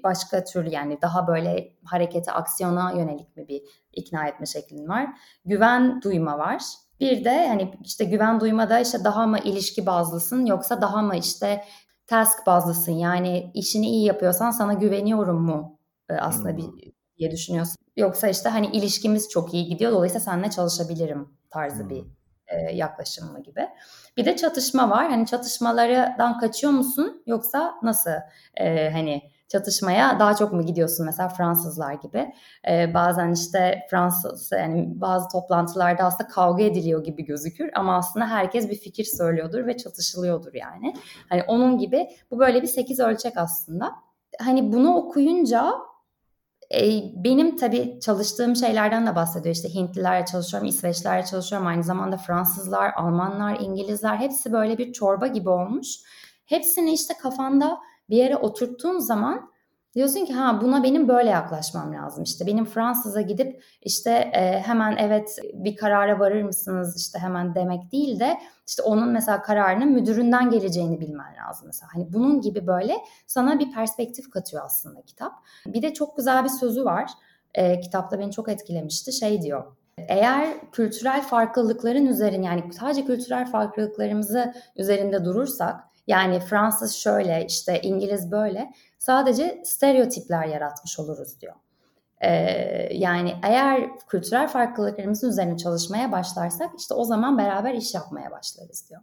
[0.03, 3.61] başka tür yani daha böyle harekete aksiyona yönelik mi bir
[3.93, 5.07] ikna etme şeklin var.
[5.45, 6.61] Güven duyma var.
[6.99, 11.63] Bir de hani işte güven duymada işte daha mı ilişki bazlısın yoksa daha mı işte
[12.07, 15.80] task bazlısın yani işini iyi yapıyorsan sana güveniyorum mu
[16.19, 16.65] aslında bir
[17.17, 17.75] diye düşünüyorsun.
[17.97, 22.03] Yoksa işte hani ilişkimiz çok iyi gidiyor dolayısıyla seninle çalışabilirim tarzı bir
[22.47, 23.69] e, yaklaşım mı gibi.
[24.17, 25.09] Bir de çatışma var.
[25.09, 28.11] Hani çatışmalardan kaçıyor musun yoksa nasıl
[28.55, 32.33] e, hani çatışmaya daha çok mu gidiyorsun mesela Fransızlar gibi.
[32.69, 38.69] Ee, bazen işte Fransız yani bazı toplantılarda aslında kavga ediliyor gibi gözükür ama aslında herkes
[38.69, 40.93] bir fikir söylüyordur ve çatışılıyordur yani.
[41.29, 43.91] Hani onun gibi bu böyle bir sekiz ölçek aslında.
[44.39, 45.90] Hani bunu okuyunca e,
[47.15, 49.55] benim tabii çalıştığım şeylerden de bahsediyor.
[49.55, 51.67] İşte Hintlilerle çalışıyorum, İsveçlilerle çalışıyorum.
[51.67, 55.87] Aynı zamanda Fransızlar, Almanlar, İngilizler hepsi böyle bir çorba gibi olmuş.
[56.45, 57.79] Hepsini işte kafanda
[58.09, 59.50] bir yere oturttuğun zaman
[59.95, 64.97] diyorsun ki ha buna benim böyle yaklaşmam lazım işte benim Fransız'a gidip işte e, hemen
[64.97, 70.49] evet bir karara varır mısınız işte hemen demek değil de işte onun mesela kararının müdüründen
[70.49, 71.89] geleceğini bilmen lazım mesela.
[71.93, 75.33] Hani bunun gibi böyle sana bir perspektif katıyor aslında kitap.
[75.65, 77.11] Bir de çok güzel bir sözü var.
[77.55, 79.13] E, kitapta beni çok etkilemişti.
[79.13, 79.63] Şey diyor.
[79.97, 88.31] Eğer kültürel farklılıkların üzerine yani sadece kültürel farklılıklarımızı üzerinde durursak Yani Fransız şöyle, işte İngiliz
[88.31, 88.73] böyle.
[88.99, 91.53] Sadece stereotipler yaratmış oluruz diyor.
[92.21, 92.29] Ee,
[92.93, 99.01] yani eğer kültürel farklılıklarımızın üzerine çalışmaya başlarsak işte o zaman beraber iş yapmaya başlarız diyor.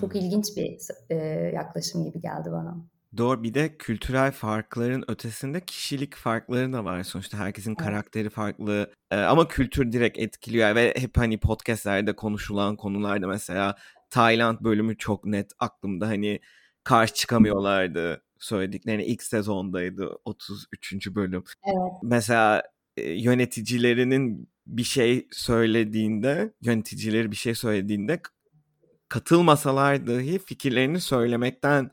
[0.00, 0.20] Çok hmm.
[0.20, 0.78] ilginç bir
[1.10, 1.16] e,
[1.54, 2.76] yaklaşım gibi geldi bana.
[3.16, 7.02] Doğru bir de kültürel farkların ötesinde kişilik farkları da var.
[7.02, 7.78] Sonuçta herkesin evet.
[7.80, 13.76] karakteri farklı ee, ama kültür direkt etkiliyor ve hep hani podcastlerde konuşulan konularda mesela
[14.10, 16.40] Tayland bölümü çok net aklımda hani
[16.84, 21.14] karşı çıkamıyorlardı söylediklerini ilk sezondaydı 33.
[21.14, 21.44] bölüm.
[21.66, 21.92] Evet.
[22.02, 22.62] Mesela
[22.96, 28.20] e, yöneticilerinin bir şey söylediğinde yöneticileri bir şey söylediğinde
[29.08, 31.90] katılmasalar dahi fikirlerini söylemekten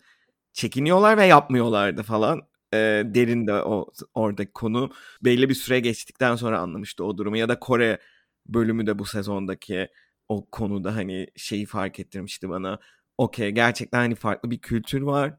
[0.59, 2.41] çekiniyorlar ve yapmıyorlardı falan.
[2.73, 4.91] E, derin de o oradaki konu
[5.21, 7.99] belli bir süre geçtikten sonra anlamıştı o durumu ya da Kore
[8.47, 9.87] bölümü de bu sezondaki
[10.29, 12.79] o konuda hani şeyi fark ettirmişti bana.
[13.17, 15.33] Okey gerçekten hani farklı bir kültür var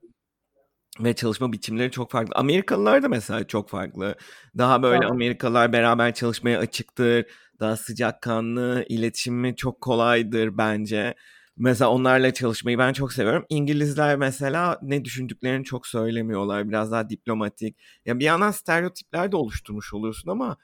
[1.00, 2.35] ve çalışma biçimleri çok farklı.
[2.35, 4.14] Amerikalılar da mesela çok farklı.
[4.59, 5.11] Daha böyle evet.
[5.11, 7.26] Amerikalılar beraber çalışmaya açıktır.
[7.61, 11.14] Daha sıcakkanlı, iletişimi çok kolaydır bence.
[11.60, 13.46] Mesela onlarla çalışmayı ben çok seviyorum.
[13.48, 16.68] İngilizler mesela ne düşündüklerini çok söylemiyorlar.
[16.68, 17.76] Biraz daha diplomatik.
[18.06, 20.56] Ya bir yandan stereotipler de oluşturmuş oluyorsun ama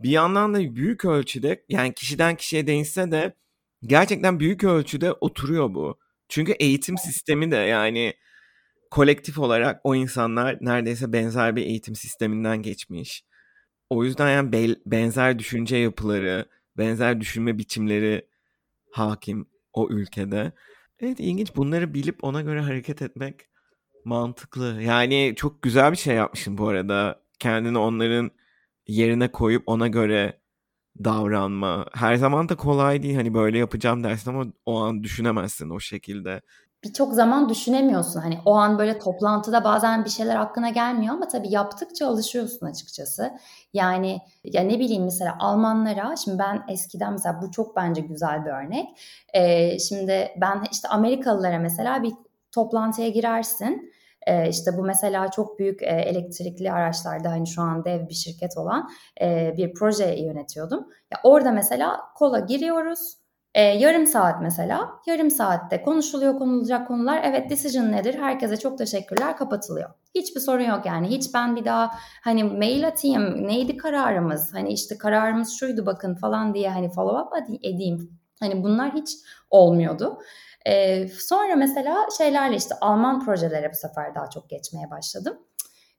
[0.00, 3.34] bir yandan da büyük ölçüde yani kişiden kişiye değinse de
[3.82, 5.98] gerçekten büyük ölçüde oturuyor bu.
[6.28, 8.14] Çünkü eğitim sistemi de yani
[8.90, 13.24] kolektif olarak o insanlar neredeyse benzer bir eğitim sisteminden geçmiş.
[13.90, 16.46] O yüzden yani be- benzer düşünce yapıları,
[16.78, 18.28] benzer düşünme biçimleri
[18.92, 20.52] hakim o ülkede.
[21.00, 23.40] Evet ilginç bunları bilip ona göre hareket etmek
[24.04, 24.82] mantıklı.
[24.82, 27.22] Yani çok güzel bir şey yapmışsın bu arada.
[27.38, 28.30] Kendini onların
[28.86, 30.40] yerine koyup ona göre
[31.04, 31.86] davranma.
[31.94, 33.14] Her zaman da kolay değil.
[33.16, 36.42] Hani böyle yapacağım dersin ama o an düşünemezsin o şekilde
[36.84, 38.20] birçok zaman düşünemiyorsun.
[38.20, 43.32] Hani o an böyle toplantıda bazen bir şeyler aklına gelmiyor ama tabii yaptıkça alışıyorsun açıkçası.
[43.74, 48.50] Yani ya ne bileyim mesela Almanlara şimdi ben eskiden mesela bu çok bence güzel bir
[48.50, 48.88] örnek.
[49.34, 52.12] Ee, şimdi ben işte Amerikalılara mesela bir
[52.52, 53.92] toplantıya girersin.
[54.26, 58.56] Ee, işte bu mesela çok büyük e, elektrikli araçlarda hani şu an dev bir şirket
[58.56, 58.90] olan
[59.20, 60.88] e, bir proje yönetiyordum.
[61.12, 63.21] Ya orada mesela kola giriyoruz
[63.54, 67.20] e, yarım saat mesela, yarım saatte konuşuluyor konulacak konular.
[67.24, 68.14] Evet decision nedir?
[68.14, 69.90] Herkese çok teşekkürler kapatılıyor.
[70.14, 71.08] Hiçbir sorun yok yani.
[71.08, 71.90] Hiç ben bir daha
[72.22, 74.54] hani mail atayım neydi kararımız?
[74.54, 78.18] Hani işte kararımız şuydu bakın falan diye hani follow up edeyim.
[78.40, 79.10] Hani bunlar hiç
[79.50, 80.18] olmuyordu.
[80.66, 85.38] Ee, sonra mesela şeylerle işte Alman projelere bu sefer daha çok geçmeye başladım.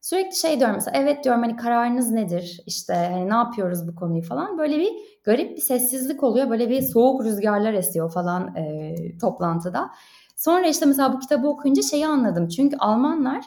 [0.04, 2.62] Sürekli şey diyorum mesela evet diyorum hani kararınız nedir?
[2.66, 4.24] İşte hani ne yapıyoruz bu konuyu?
[4.24, 4.58] falan.
[4.58, 4.92] Böyle bir
[5.24, 6.50] garip bir sessizlik oluyor.
[6.50, 9.90] Böyle bir soğuk rüzgarlar esiyor falan e, toplantıda.
[10.36, 12.48] Sonra işte mesela bu kitabı okuyunca şeyi anladım.
[12.48, 13.46] Çünkü Almanlar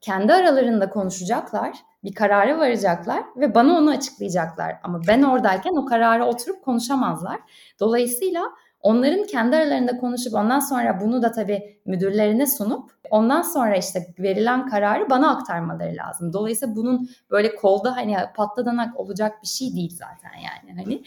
[0.00, 4.76] kendi aralarında konuşacaklar bir karara varacaklar ve bana onu açıklayacaklar.
[4.82, 7.40] Ama ben oradayken o karara oturup konuşamazlar.
[7.80, 8.42] Dolayısıyla
[8.82, 14.68] Onların kendi aralarında konuşup ondan sonra bunu da tabii müdürlerine sunup ondan sonra işte verilen
[14.68, 16.32] kararı bana aktarmaları lazım.
[16.32, 20.80] Dolayısıyla bunun böyle kolda hani patladanak olacak bir şey değil zaten yani.
[20.82, 21.02] Hani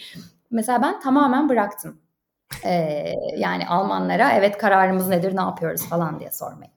[0.51, 2.01] mesela ben tamamen bıraktım.
[2.65, 6.71] Ee, yani Almanlara evet kararımız nedir ne yapıyoruz falan diye sormayı.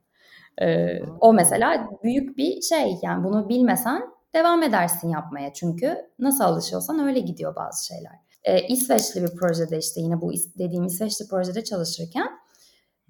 [0.62, 4.02] Ee, o mesela büyük bir şey yani bunu bilmesen
[4.35, 10.00] devam edersin yapmaya çünkü nasıl alışıyorsan öyle gidiyor bazı şeyler e, İsveçli bir projede işte
[10.00, 12.28] yine bu dediğim İsveçli projede çalışırken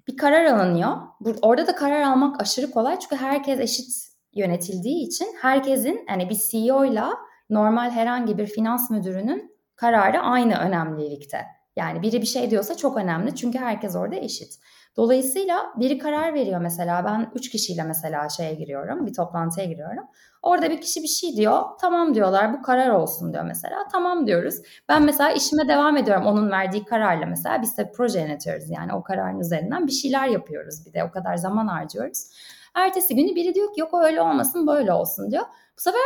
[0.07, 0.97] bir karar alınıyor.
[1.41, 3.87] Orada da karar almak aşırı kolay çünkü herkes eşit
[4.33, 7.03] yönetildiği için herkesin hani bir CEO ile
[7.49, 11.45] normal herhangi bir finans müdürünün kararı aynı önemlilikte.
[11.75, 14.59] Yani biri bir şey diyorsa çok önemli çünkü herkes orada eşit.
[14.97, 20.03] Dolayısıyla biri karar veriyor mesela ben üç kişiyle mesela şeye giriyorum bir toplantıya giriyorum.
[20.41, 24.55] Orada bir kişi bir şey diyor tamam diyorlar bu karar olsun diyor mesela tamam diyoruz.
[24.89, 29.03] Ben mesela işime devam ediyorum onun verdiği kararla mesela biz de proje yönetiyoruz yani o
[29.03, 32.31] kararın üzerinden bir şeyler yapıyoruz bir de o kadar zaman harcıyoruz.
[32.73, 35.45] Ertesi günü biri diyor ki yok öyle olmasın böyle olsun diyor.
[35.77, 36.01] Bu sefer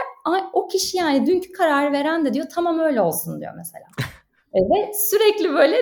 [0.54, 3.86] o kişi yani dünkü kararı veren de diyor tamam öyle olsun diyor mesela.
[4.56, 5.78] Ve sürekli böyle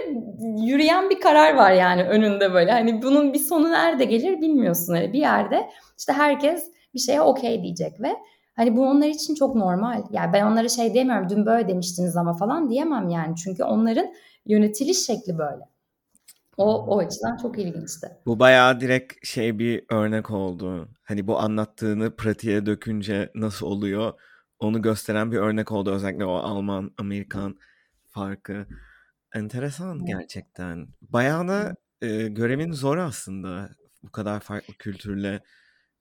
[0.65, 2.71] yürüyen bir karar var yani önünde böyle.
[2.71, 4.93] Hani bunun bir sonu nerede gelir bilmiyorsun.
[4.93, 8.15] Hani bir yerde işte herkes bir şeye okey diyecek ve
[8.55, 10.03] hani bu onlar için çok normal.
[10.11, 13.35] Yani ben onlara şey demiyorum dün böyle demiştiniz ama falan diyemem yani.
[13.35, 14.07] Çünkü onların
[14.45, 15.63] yönetiliş şekli böyle.
[16.57, 18.07] O, o açıdan çok ilginçti.
[18.25, 20.89] Bu bayağı direkt şey bir örnek oldu.
[21.03, 24.13] Hani bu anlattığını pratiğe dökünce nasıl oluyor
[24.59, 25.91] onu gösteren bir örnek oldu.
[25.91, 27.57] Özellikle o Alman, Amerikan
[28.19, 28.67] farkı.
[29.35, 30.87] Enteresan gerçekten.
[31.01, 33.69] Bayağı da e, görevin zor aslında.
[34.03, 35.41] bu kadar farklı kültürle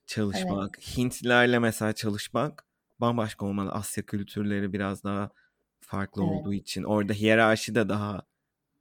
[0.07, 0.97] çalışmak, evet.
[0.97, 2.65] Hintlilerle mesela çalışmak
[3.01, 3.73] bambaşka olmalı.
[3.73, 5.31] Asya kültürleri biraz daha
[5.81, 6.33] farklı evet.
[6.33, 8.23] olduğu için orada hiyerarşi de daha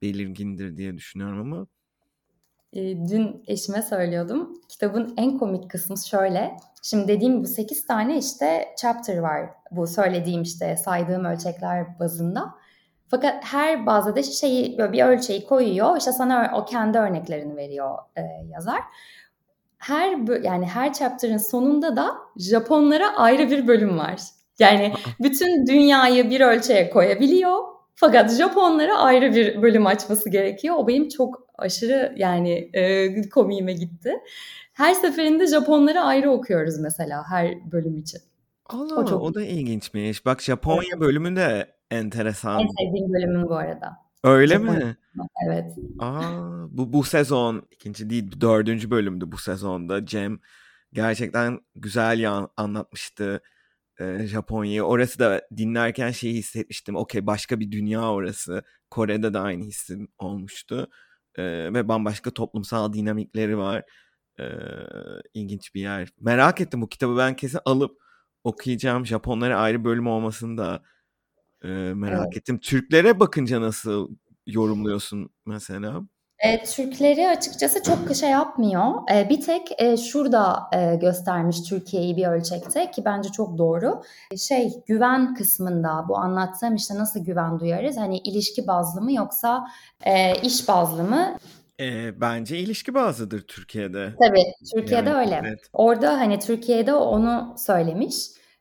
[0.01, 1.67] belirgindir diye düşünüyorum ama.
[2.73, 4.61] E, dün eşime söylüyordum.
[4.69, 6.57] Kitabın en komik kısmı şöyle.
[6.83, 9.49] Şimdi dediğim bu 8 tane işte chapter var.
[9.71, 12.55] Bu söylediğim işte saydığım ölçekler bazında.
[13.07, 15.97] Fakat her bazda da şeyi böyle bir ölçeği koyuyor.
[15.97, 18.79] İşte sana o kendi örneklerini veriyor e, yazar.
[19.77, 24.21] Her yani her chapter'ın sonunda da Japonlara ayrı bir bölüm var.
[24.59, 27.57] Yani bütün dünyayı bir ölçeğe koyabiliyor.
[27.95, 30.75] Fakat Japonlara ayrı bir bölüm açması gerekiyor.
[30.77, 34.13] O benim çok aşırı yani e, komiğime gitti.
[34.73, 38.21] Her seferinde Japonları ayrı okuyoruz mesela her bölüm için.
[38.65, 39.21] Allah o, çok...
[39.21, 40.25] o da ilginçmiş.
[40.25, 41.01] Bak Japonya evet.
[41.91, 42.59] Enteresan.
[42.59, 43.97] En sevdiğim bölümüm bu arada.
[44.23, 44.85] Öyle Japonya.
[44.85, 44.97] mi?
[45.47, 45.71] Evet.
[45.99, 50.05] Aa, bu, bu sezon ikinci değil dördüncü bölümdü bu sezonda.
[50.05, 50.39] Cem
[50.93, 53.41] gerçekten güzel ya anlatmıştı
[53.99, 54.83] e, Japonya'yı.
[54.83, 56.95] Orası da dinlerken şeyi hissetmiştim.
[56.95, 58.63] Okey başka bir dünya orası.
[58.89, 60.89] Kore'de de aynı hissim olmuştu.
[61.35, 63.83] E, ve bambaşka toplumsal dinamikleri var.
[64.39, 64.45] E,
[65.33, 66.09] ilginç bir yer.
[66.21, 67.97] Merak ettim bu kitabı ben kesin alıp
[68.43, 69.05] okuyacağım.
[69.05, 70.83] Japonlara ayrı bölüm olmasını da
[71.63, 72.37] e, merak evet.
[72.37, 72.59] ettim.
[72.59, 74.09] Türklere bakınca nasıl
[74.47, 76.01] yorumluyorsun mesela?
[76.39, 78.91] E, Türkleri açıkçası çok şey yapmıyor.
[79.13, 84.03] E, bir tek e, şurada e, göstermiş Türkiye'yi bir ölçekte ki bence çok doğru.
[84.37, 87.97] Şey güven kısmında bu anlattığım işte nasıl güven duyarız?
[87.97, 89.67] Hani ilişki bazlı mı yoksa
[90.05, 91.37] e, iş bazlı mı?
[91.79, 94.13] E, bence ilişki bazlıdır Türkiye'de.
[94.19, 94.43] Tabii
[94.75, 95.41] Türkiye'de yani, öyle.
[95.47, 95.59] Evet.
[95.73, 98.15] Orada hani Türkiye'de onu söylemiş.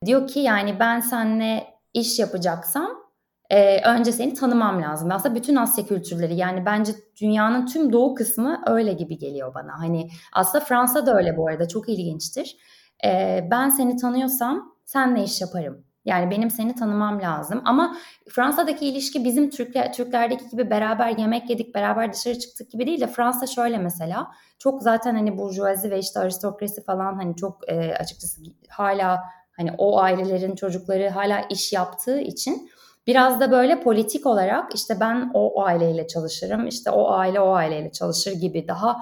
[0.06, 3.06] Diyor ki yani ben seninle iş yapacaksam
[3.50, 5.10] e, önce seni tanımam lazım.
[5.10, 9.78] Aslında bütün Asya kültürleri yani bence dünyanın tüm doğu kısmı öyle gibi geliyor bana.
[9.78, 12.56] Hani aslında Fransa da öyle bu arada çok ilginçtir.
[13.04, 15.84] E, ben seni tanıyorsam senle iş yaparım.
[16.04, 17.62] Yani benim seni tanımam lazım.
[17.64, 17.96] Ama
[18.30, 23.06] Fransa'daki ilişki bizim Türkler, Türklerdeki gibi beraber yemek yedik, beraber dışarı çıktık gibi değil de
[23.06, 24.30] Fransa şöyle mesela.
[24.58, 29.20] Çok zaten hani burjuvazi ve işte aristokrasi falan hani çok e, açıkçası hala
[29.56, 32.70] hani o ailelerin çocukları hala iş yaptığı için
[33.06, 37.92] Biraz da böyle politik olarak işte ben o aileyle çalışırım, işte o aile o aileyle
[37.92, 39.00] çalışır gibi daha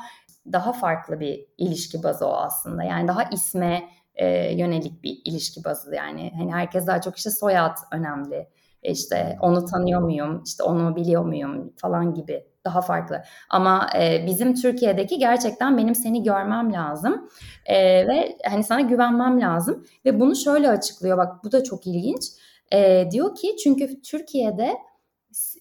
[0.53, 2.83] daha farklı bir ilişki bazı o aslında.
[2.83, 6.33] Yani daha isme e, yönelik bir ilişki bazı yani.
[6.39, 8.49] Hani herkes daha çok işte soyad önemli.
[8.83, 13.23] E, işte onu tanıyor muyum, işte onu biliyor muyum falan gibi daha farklı.
[13.51, 17.29] Ama e, bizim Türkiye'deki gerçekten benim seni görmem lazım
[17.67, 21.19] e, ve hani sana güvenmem lazım ve bunu şöyle açıklıyor.
[21.19, 22.25] Bak bu da çok ilginç.
[22.73, 24.77] E, diyor ki çünkü Türkiye'de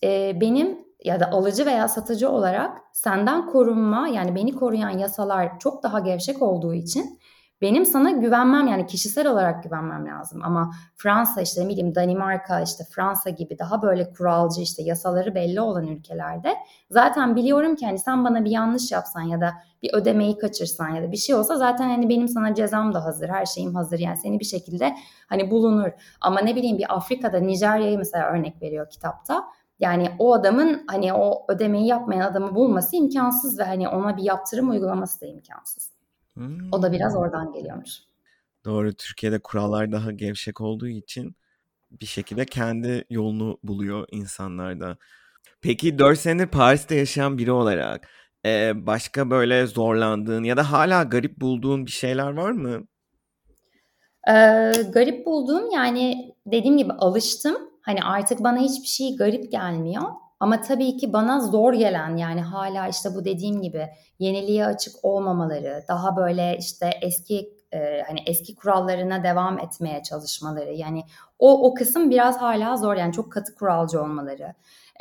[0.04, 5.84] e, benim ya da alıcı veya satıcı olarak senden korunma yani beni koruyan yasalar çok
[5.84, 7.20] daha gevşek olduğu için
[7.62, 12.84] benim sana güvenmem yani kişisel olarak güvenmem lazım ama Fransa işte ne bileyim Danimarka işte
[12.92, 16.56] Fransa gibi daha böyle kuralcı işte yasaları belli olan ülkelerde
[16.90, 21.04] zaten biliyorum ki hani sen bana bir yanlış yapsan ya da bir ödemeyi kaçırsan ya
[21.04, 24.00] da bir şey olsa zaten hani benim sana cezam da hazır her şeyim hazır.
[24.00, 24.96] Yani seni bir şekilde
[25.30, 25.90] hani bulunur.
[26.22, 29.44] Ama ne bileyim bir Afrika'da Nijerya'yı mesela örnek veriyor kitapta.
[29.80, 34.70] Yani o adamın hani o ödemeyi yapmayan adamı bulması imkansız ve hani ona bir yaptırım
[34.70, 35.93] uygulaması da imkansız.
[36.34, 36.72] Hmm.
[36.72, 37.92] O da biraz oradan geliyormuş.
[38.66, 38.94] Doğru.
[38.94, 41.36] Türkiye'de kurallar daha gevşek olduğu için
[41.92, 44.98] bir şekilde kendi yolunu buluyor insanlar da.
[45.62, 48.10] Peki 4 senedir Paris'te yaşayan biri olarak
[48.46, 52.88] e, başka böyle zorlandığın ya da hala garip bulduğun bir şeyler var mı?
[54.28, 57.56] Ee, garip bulduğum yani dediğim gibi alıştım.
[57.82, 60.04] Hani artık bana hiçbir şey garip gelmiyor.
[60.44, 65.84] Ama tabii ki bana zor gelen yani hala işte bu dediğim gibi yeniliğe açık olmamaları,
[65.88, 71.04] daha böyle işte eski e, hani eski kurallarına devam etmeye çalışmaları yani
[71.40, 74.54] o o kısım biraz hala zor yani çok katı kuralcı olmaları.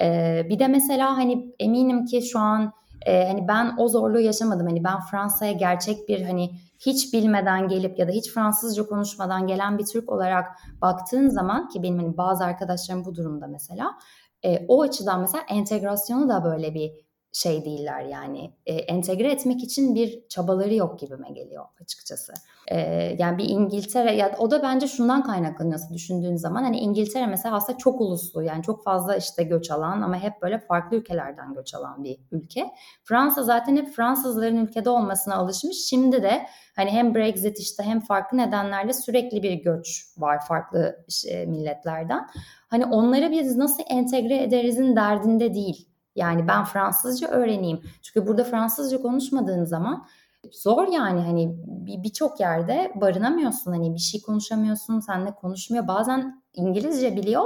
[0.03, 2.73] E, bir de mesela hani eminim ki şu an
[3.07, 4.67] e, hani ben o zorluğu yaşamadım.
[4.67, 9.79] Hani ben Fransa'ya gerçek bir hani hiç bilmeden gelip ya da hiç Fransızca konuşmadan gelen
[9.79, 10.47] bir Türk olarak
[10.83, 13.99] baktığın zaman ki benim hani bazı arkadaşlarım bu durumda mesela
[14.45, 16.93] e, o açıdan mesela entegrasyonu da böyle bir
[17.33, 22.33] şey değiller yani e, entegre etmek için bir çabaları yok gibime geliyor açıkçası.
[22.69, 22.79] E,
[23.19, 27.79] yani bir İngiltere ya o da bence şundan kaynaklanıyor düşündüğün zaman hani İngiltere mesela aslında
[27.79, 32.05] çok uluslu yani çok fazla işte göç alan ama hep böyle farklı ülkelerden göç alan
[32.05, 32.71] bir ülke.
[33.05, 35.77] Fransa zaten hep Fransızların ülkede olmasına alışmış.
[35.85, 36.47] Şimdi de
[36.77, 42.29] hani hem Brexit işte hem farklı nedenlerle sürekli bir göç var farklı işte, milletlerden.
[42.73, 47.81] Hani onları biz nasıl entegre ederizin derdinde değil yani ben Fransızca öğreneyim.
[48.03, 50.07] Çünkü burada Fransızca konuşmadığın zaman
[50.53, 51.57] zor yani hani
[52.03, 57.45] birçok yerde barınamıyorsun hani bir şey konuşamıyorsun seninle konuşmuyor bazen İngilizce biliyor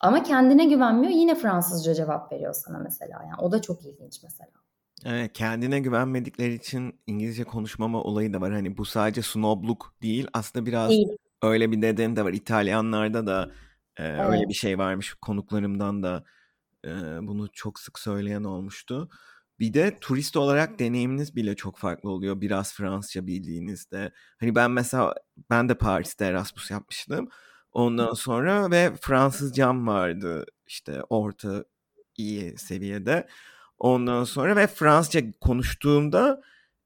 [0.00, 4.50] ama kendine güvenmiyor yine Fransızca cevap veriyor sana mesela yani o da çok ilginç mesela.
[5.04, 8.52] Evet, kendine güvenmedikleri için İngilizce konuşmama olayı da var.
[8.52, 11.08] Hani bu sadece snobluk değil aslında biraz değil.
[11.42, 12.32] öyle bir nedeni de var.
[12.32, 13.50] İtalyanlarda da
[13.96, 14.30] e, evet.
[14.30, 15.14] öyle bir şey varmış.
[15.14, 16.24] Konuklarımdan da
[16.84, 16.88] e,
[17.22, 19.08] bunu çok sık söyleyen olmuştu.
[19.58, 22.40] Bir de turist olarak deneyiminiz bile çok farklı oluyor.
[22.40, 24.12] Biraz Fransızca bildiğinizde.
[24.40, 25.14] Hani ben mesela
[25.50, 27.28] ben de Paris'te Erasmus yapmıştım.
[27.72, 31.64] Ondan sonra ve Fransızcam vardı işte orta
[32.16, 33.28] iyi seviyede.
[33.78, 36.42] Ondan sonra ve Fransızca konuştuğumda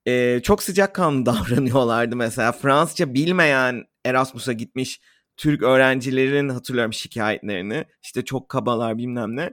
[0.06, 2.52] e, çok sıcakkanlı davranıyorlardı mesela.
[2.52, 5.00] Fransızca bilmeyen Erasmus'a gitmiş
[5.36, 7.84] Türk öğrencilerin hatırlıyorum şikayetlerini.
[8.02, 9.52] İşte çok kabalar bilmem ne.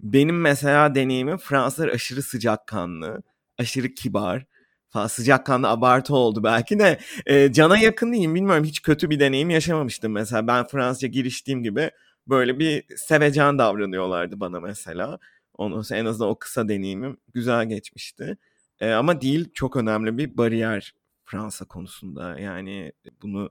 [0.00, 3.22] Benim mesela deneyimim Fransızlar aşırı sıcakkanlı,
[3.58, 4.46] aşırı kibar
[4.90, 9.50] falan sıcakkanlı abartı oldu belki de e, cana yakın diyeyim bilmiyorum hiç kötü bir deneyim
[9.50, 11.90] yaşamamıştım mesela ben Fransızca giriştiğim gibi
[12.26, 15.18] böyle bir sevecen davranıyorlardı bana mesela
[15.58, 18.38] sonra en azından o kısa deneyimim güzel geçmişti.
[18.80, 22.38] E, ama dil çok önemli bir bariyer Fransa konusunda.
[22.38, 23.50] Yani bunu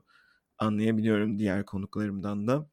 [0.58, 2.66] anlayabiliyorum diğer konuklarımdan da.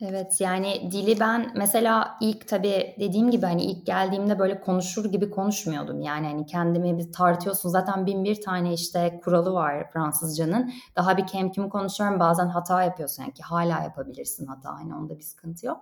[0.00, 5.30] Evet yani dili ben mesela ilk tabii dediğim gibi hani ilk geldiğimde böyle konuşur gibi
[5.30, 6.00] konuşmuyordum.
[6.00, 10.72] Yani hani kendimi bir tartıyorsun zaten bin bir tane işte kuralı var Fransızcanın.
[10.96, 15.18] Daha bir kem kimi konuşuyorum bazen hata yapıyorsun yani ki hala yapabilirsin hata hani onda
[15.18, 15.80] bir sıkıntı yok.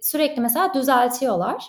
[0.00, 1.64] Sürekli mesela düzeltiyorlar.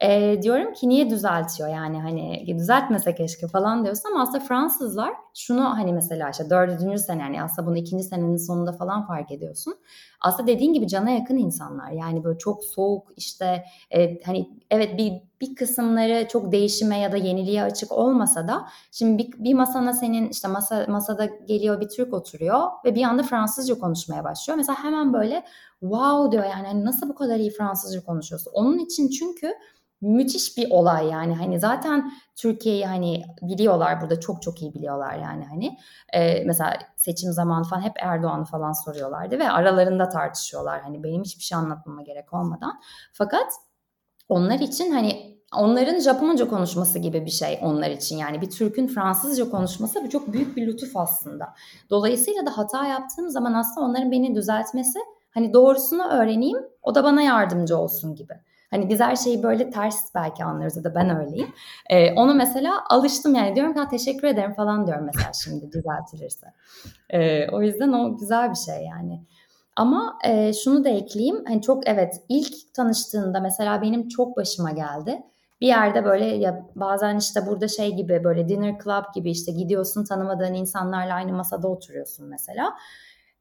[0.00, 5.64] E, diyorum ki niye düzeltiyor yani hani düzeltmese keşke falan diyorsun ama aslında Fransızlar şunu
[5.64, 9.74] hani mesela işte dördüncü sene yani aslında bunu ikinci senenin sonunda falan fark ediyorsun.
[10.20, 15.12] Aslında dediğin gibi cana yakın insanlar yani böyle çok soğuk işte e, hani evet bir,
[15.40, 20.28] bir kısımları çok değişime ya da yeniliğe açık olmasa da şimdi bir, bir masana senin
[20.28, 24.56] işte masa, masada geliyor bir Türk oturuyor ve bir anda Fransızca konuşmaya başlıyor.
[24.56, 25.44] Mesela hemen böyle
[25.80, 28.50] wow diyor yani hani nasıl bu kadar iyi Fransızca konuşuyorsun?
[28.54, 29.54] Onun için çünkü
[30.04, 31.34] müthiş bir olay yani.
[31.34, 35.78] Hani zaten Türkiye'yi hani biliyorlar burada çok çok iyi biliyorlar yani hani.
[36.12, 40.80] Ee, mesela seçim zamanı falan hep Erdoğan'ı falan soruyorlardı ve aralarında tartışıyorlar.
[40.80, 42.80] Hani benim hiçbir şey anlatmama gerek olmadan.
[43.12, 43.52] Fakat
[44.28, 48.40] onlar için hani onların Japonca konuşması gibi bir şey onlar için yani.
[48.40, 51.54] Bir Türk'ün Fransızca konuşması bu çok büyük bir lütuf aslında.
[51.90, 54.98] Dolayısıyla da hata yaptığım zaman aslında onların beni düzeltmesi
[55.30, 58.34] hani doğrusunu öğreneyim o da bana yardımcı olsun gibi.
[58.70, 61.48] Hani biz her şeyi böyle ters belki anlarız ya da ben öyleyim.
[61.90, 66.46] Ee, onu mesela alıştım yani diyorum ki teşekkür ederim falan diyorum mesela şimdi düzeltilirse.
[67.10, 69.22] Ee, o yüzden o güzel bir şey yani.
[69.76, 71.44] Ama e, şunu da ekleyeyim.
[71.48, 75.22] Hani çok evet ilk tanıştığında mesela benim çok başıma geldi.
[75.60, 80.04] Bir yerde böyle ya bazen işte burada şey gibi böyle dinner club gibi işte gidiyorsun
[80.04, 82.74] tanımadığın insanlarla aynı masada oturuyorsun mesela.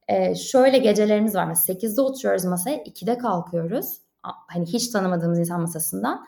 [0.08, 6.26] Ee, şöyle gecelerimiz var mesela 8'de oturuyoruz masaya 2'de kalkıyoruz hani hiç tanımadığımız insan masasından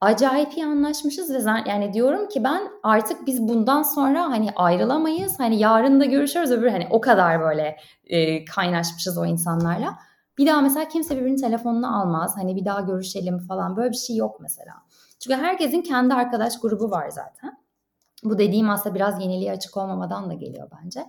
[0.00, 5.40] acayip iyi anlaşmışız ve yani diyorum ki ben artık biz bundan sonra hani ayrılamayız.
[5.40, 9.98] Hani yarın da görüşürüz öbür hani o kadar böyle e, kaynaşmışız o insanlarla.
[10.38, 12.36] Bir daha mesela kimse birbirinin telefonunu almaz.
[12.36, 14.72] Hani bir daha görüşelim falan böyle bir şey yok mesela.
[15.20, 17.58] Çünkü herkesin kendi arkadaş grubu var zaten.
[18.24, 21.00] Bu dediğim aslında biraz yeniliğe açık olmamadan da geliyor bence.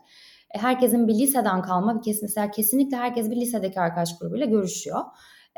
[0.52, 5.02] E, herkesin bir liseden kalma bir kesin, kesinlikle herkes bir lisedeki arkadaş grubuyla görüşüyor.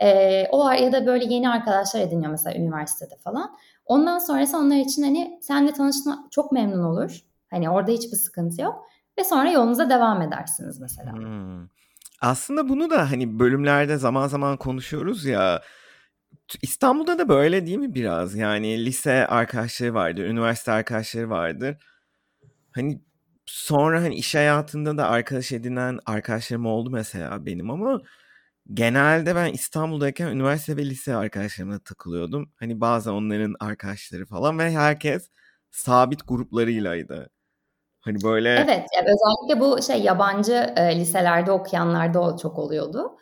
[0.02, 3.58] E, o ya da böyle yeni arkadaşlar ediniyor mesela üniversitede falan.
[3.86, 7.20] Ondan sonrası onlar için hani senle tanışma çok memnun olur.
[7.50, 8.76] Hani orada hiçbir sıkıntı yok.
[9.20, 11.14] Ve sonra yolunuza devam edersiniz mesela.
[11.14, 11.68] Hmm.
[12.22, 15.62] Aslında bunu da hani bölümlerde zaman zaman konuşuyoruz ya.
[16.62, 18.36] İstanbul'da da böyle değil mi biraz?
[18.36, 21.78] Yani lise arkadaşları vardır, üniversite arkadaşları vardır.
[22.72, 23.02] Hani
[23.46, 28.02] sonra hani iş hayatında da arkadaş edinen arkadaşlarım oldu mesela benim ama
[28.74, 32.52] Genelde ben İstanbul'dayken üniversite ve lise arkadaşlarımla takılıyordum.
[32.56, 35.30] Hani bazen onların arkadaşları falan ve herkes
[35.72, 37.30] sabit gruplarıylaydı.
[38.00, 43.18] Hani böyle Evet, yani özellikle bu şey yabancı e, liselerde okuyanlarda çok oluyordu.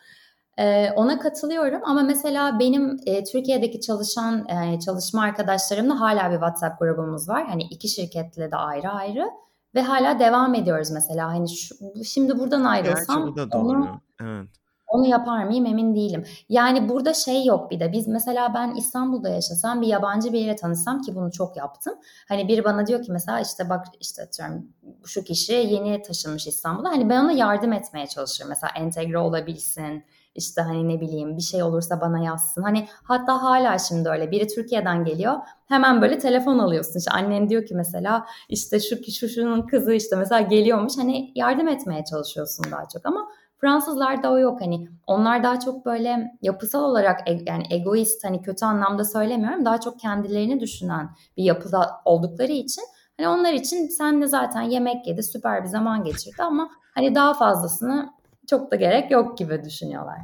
[0.58, 6.80] E, ona katılıyorum ama mesela benim e, Türkiye'deki çalışan e, çalışma arkadaşlarımla hala bir WhatsApp
[6.80, 7.46] grubumuz var.
[7.46, 9.30] Hani iki şirketle de ayrı ayrı
[9.74, 11.28] ve hala devam ediyoruz mesela.
[11.28, 11.74] Hani şu,
[12.04, 13.78] şimdi buradan ayrılsam Gerçi bu da doğru.
[13.78, 14.61] Onu, evet.
[14.92, 16.24] Onu yapar mıyım emin değilim.
[16.48, 21.02] Yani burada şey yok bir de biz mesela ben İstanbul'da yaşasam bir yabancı biriyle tanışsam
[21.02, 21.94] ki bunu çok yaptım.
[22.28, 24.66] Hani biri bana diyor ki mesela işte bak işte atıyorum
[25.06, 26.90] şu kişi yeni taşınmış İstanbul'a.
[26.90, 28.48] Hani ben ona yardım etmeye çalışırım.
[28.48, 30.04] Mesela entegre olabilsin.
[30.34, 32.62] İşte hani ne bileyim bir şey olursa bana yazsın.
[32.62, 35.34] Hani hatta hala şimdi öyle biri Türkiye'den geliyor.
[35.68, 36.98] Hemen böyle telefon alıyorsun.
[36.98, 40.92] İşte annen diyor ki mesela işte şu şu şunun kızı işte mesela geliyormuş.
[40.98, 43.28] Hani yardım etmeye çalışıyorsun daha çok ama
[43.62, 48.64] Fransızlarda o yok hani onlar daha çok böyle yapısal olarak e, yani egoist hani kötü
[48.64, 52.84] anlamda söylemiyorum daha çok kendilerini düşünen bir yapıda oldukları için
[53.16, 57.34] hani onlar için sen de zaten yemek yedi süper bir zaman geçirdi ama hani daha
[57.34, 58.10] fazlasını
[58.50, 60.18] çok da gerek yok gibi düşünüyorlar.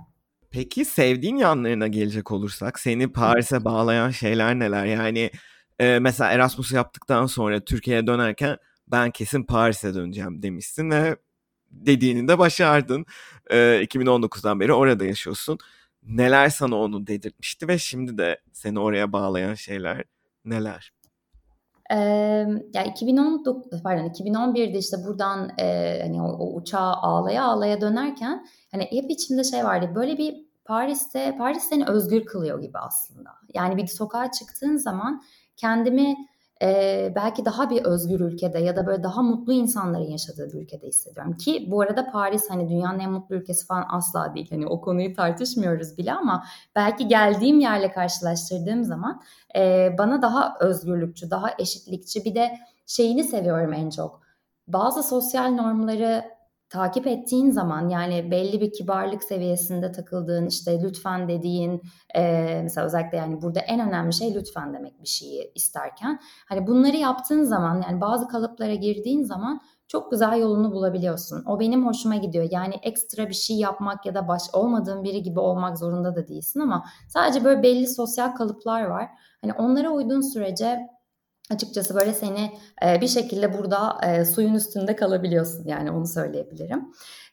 [0.51, 4.85] Peki sevdiğin yanlarına gelecek olursak seni Paris'e bağlayan şeyler neler?
[4.85, 5.31] Yani
[5.79, 11.17] e, mesela Erasmus yaptıktan sonra Türkiye'ye dönerken ben kesin Paris'e döneceğim demişsin ve
[11.71, 13.07] dediğini de başardın.
[13.51, 15.59] E, 2019'dan beri orada yaşıyorsun.
[16.03, 20.05] Neler sana onu dedirtmişti ve şimdi de seni oraya bağlayan şeyler
[20.45, 20.93] neler?
[21.91, 21.97] Ee,
[22.75, 28.85] ya 2019 pardon 2011'de işte buradan e, hani o, o uçağa ağlaya ağlaya dönerken hani
[28.91, 33.31] hep içimde şey vardı böyle bir Paris'te Paris seni özgür kılıyor gibi aslında.
[33.55, 35.23] Yani bir sokağa çıktığın zaman
[35.57, 36.17] kendimi
[36.63, 40.87] e, belki daha bir özgür ülkede ya da böyle daha mutlu insanların yaşadığı bir ülkede
[40.87, 41.37] hissediyorum.
[41.37, 44.51] Ki bu arada Paris hani dünyanın en mutlu ülkesi falan asla değil.
[44.51, 46.45] Hani o konuyu tartışmıyoruz bile ama
[46.77, 49.23] belki geldiğim yerle karşılaştırdığım zaman
[49.57, 54.21] e, bana daha özgürlükçü, daha eşitlikçi bir de şeyini seviyorum en çok.
[54.67, 56.38] Bazı sosyal normları
[56.71, 61.83] takip ettiğin zaman yani belli bir kibarlık seviyesinde takıldığın işte lütfen dediğin
[62.15, 62.23] e,
[62.63, 67.43] mesela özellikle yani burada en önemli şey lütfen demek bir şeyi isterken hani bunları yaptığın
[67.43, 71.45] zaman yani bazı kalıplara girdiğin zaman çok güzel yolunu bulabiliyorsun.
[71.47, 72.49] O benim hoşuma gidiyor.
[72.51, 76.61] Yani ekstra bir şey yapmak ya da baş olmadığın biri gibi olmak zorunda da değilsin
[76.61, 79.09] ama sadece böyle belli sosyal kalıplar var.
[79.41, 80.79] Hani onlara uyduğun sürece
[81.55, 86.89] açıkçası böyle seni e, bir şekilde burada e, suyun üstünde kalabiliyorsun yani onu söyleyebilirim.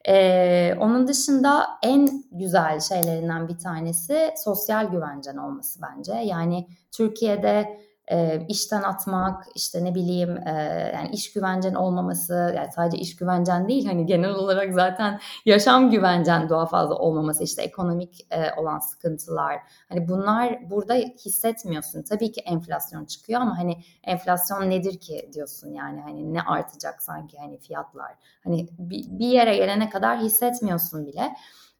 [0.08, 6.14] E, onun dışında en güzel şeylerinden bir tanesi sosyal güvencen olması bence.
[6.14, 7.80] Yani Türkiye'de
[8.12, 10.52] e, işten atmak, işte ne bileyim e,
[10.96, 16.50] yani iş güvencen olmaması, yani sadece iş güvencen değil hani genel olarak zaten yaşam güvencen
[16.50, 19.60] daha fazla olmaması, işte ekonomik e, olan sıkıntılar.
[19.90, 22.04] Hani bunlar burada hissetmiyorsun.
[22.04, 27.38] Tabii ki enflasyon çıkıyor ama hani enflasyon nedir ki diyorsun yani hani ne artacak sanki
[27.38, 28.12] hani fiyatlar.
[28.44, 31.36] Hani bir, bir yere gelene kadar hissetmiyorsun bile.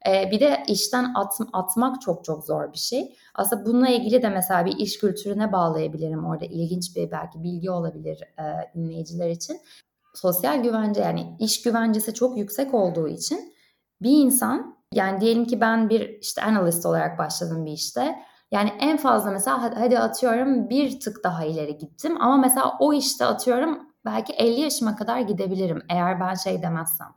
[0.08, 3.16] E, bir de işten at, atmak çok çok zor bir şey.
[3.34, 6.24] Aslında bununla ilgili de mesela bir iş kültürüne bağlayabilirim.
[6.24, 8.44] Orada ilginç bir belki bilgi olabilir e,
[8.74, 9.60] dinleyiciler için.
[10.14, 13.54] Sosyal güvence yani iş güvencesi çok yüksek olduğu için
[14.02, 18.16] bir insan yani diyelim ki ben bir işte analist olarak başladım bir işte.
[18.50, 23.24] Yani en fazla mesela hadi atıyorum bir tık daha ileri gittim ama mesela o işte
[23.24, 27.08] atıyorum belki 50 yaşıma kadar gidebilirim eğer ben şey demezsem.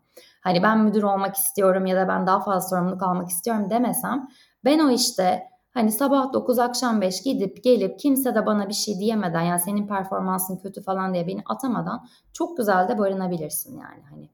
[0.42, 4.30] Hani ben müdür olmak istiyorum ya da ben daha fazla sorumluluk almak istiyorum demesem
[4.66, 9.00] ben o işte hani sabah 9 akşam 5 gidip gelip kimse de bana bir şey
[9.00, 14.30] diyemeden yani senin performansın kötü falan diye beni atamadan çok güzel de barınabilirsin yani hani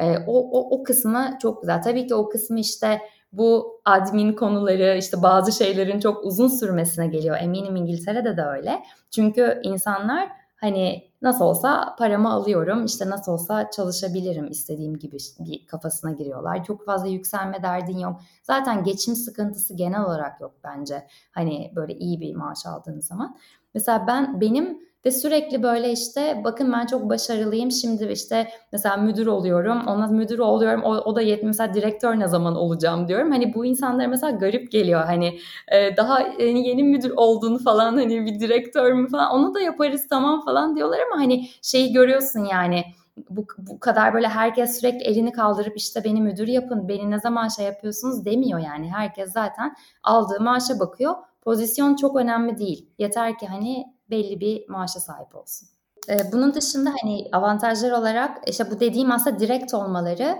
[0.00, 1.82] e, o, o, o kısmı çok güzel.
[1.82, 3.00] Tabii ki o kısmı işte
[3.32, 7.36] bu admin konuları işte bazı şeylerin çok uzun sürmesine geliyor.
[7.40, 8.82] Eminim İngiltere'de de öyle.
[9.10, 10.28] Çünkü insanlar
[10.60, 16.64] hani nasıl olsa paramı alıyorum işte nasıl olsa çalışabilirim istediğim gibi bir kafasına giriyorlar.
[16.64, 18.20] Çok fazla yükselme derdin yok.
[18.42, 21.06] Zaten geçim sıkıntısı genel olarak yok bence.
[21.30, 23.38] Hani böyle iyi bir maaş aldığın zaman.
[23.74, 29.26] Mesela ben benim ve sürekli böyle işte bakın ben çok başarılıyım şimdi işte mesela müdür
[29.26, 33.30] oluyorum ona müdür oluyorum o, o da yetmiyor mesela direktör ne zaman olacağım diyorum.
[33.30, 35.38] Hani bu insanlara mesela garip geliyor hani
[35.72, 40.08] e, daha yani yeni müdür olduğunu falan hani bir direktör mü falan onu da yaparız
[40.08, 42.84] tamam falan diyorlar ama hani şeyi görüyorsun yani
[43.30, 47.48] bu, bu kadar böyle herkes sürekli elini kaldırıp işte beni müdür yapın, beni ne zaman
[47.48, 48.92] şey yapıyorsunuz demiyor yani.
[48.92, 51.14] Herkes zaten aldığı maaşa bakıyor.
[51.42, 52.90] Pozisyon çok önemli değil.
[52.98, 55.68] Yeter ki hani belli bir maaşa sahip olsun.
[56.08, 60.38] Ee, bunun dışında hani avantajlar olarak işte bu dediğim aslında direkt olmaları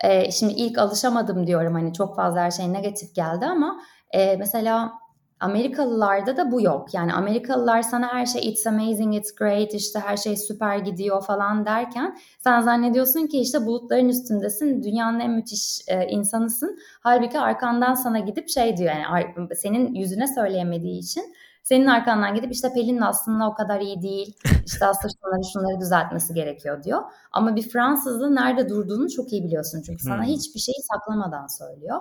[0.00, 4.92] e, şimdi ilk alışamadım diyorum hani çok fazla her şey negatif geldi ama e, mesela
[5.44, 6.94] Amerikalılarda da bu yok.
[6.94, 11.66] Yani Amerikalılar sana her şey it's amazing, it's great, işte her şey süper gidiyor falan
[11.66, 16.78] derken sen zannediyorsun ki işte bulutların üstündesin, dünyanın en müthiş e, insanısın.
[17.00, 22.72] Halbuki arkandan sana gidip şey diyor yani senin yüzüne söyleyemediği için senin arkandan gidip işte
[22.74, 24.36] Pelin aslında o kadar iyi değil.
[24.66, 27.02] İşte aslında şunları şunları düzeltmesi gerekiyor diyor.
[27.32, 29.82] Ama bir Fransızlı nerede durduğunu çok iyi biliyorsun.
[29.86, 30.24] Çünkü sana hmm.
[30.24, 32.00] hiçbir şeyi saklamadan söylüyor.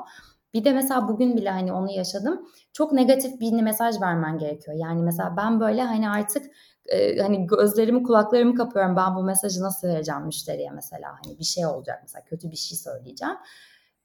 [0.54, 2.50] Bir de mesela bugün bile hani onu yaşadım.
[2.74, 4.78] Çok negatif bir mesaj vermen gerekiyor.
[4.78, 6.46] Yani mesela ben böyle hani artık
[6.86, 11.66] e, hani gözlerimi kulaklarımı kapıyorum ben bu mesajı nasıl vereceğim müşteriye mesela hani bir şey
[11.66, 13.36] olacak mesela kötü bir şey söyleyeceğim.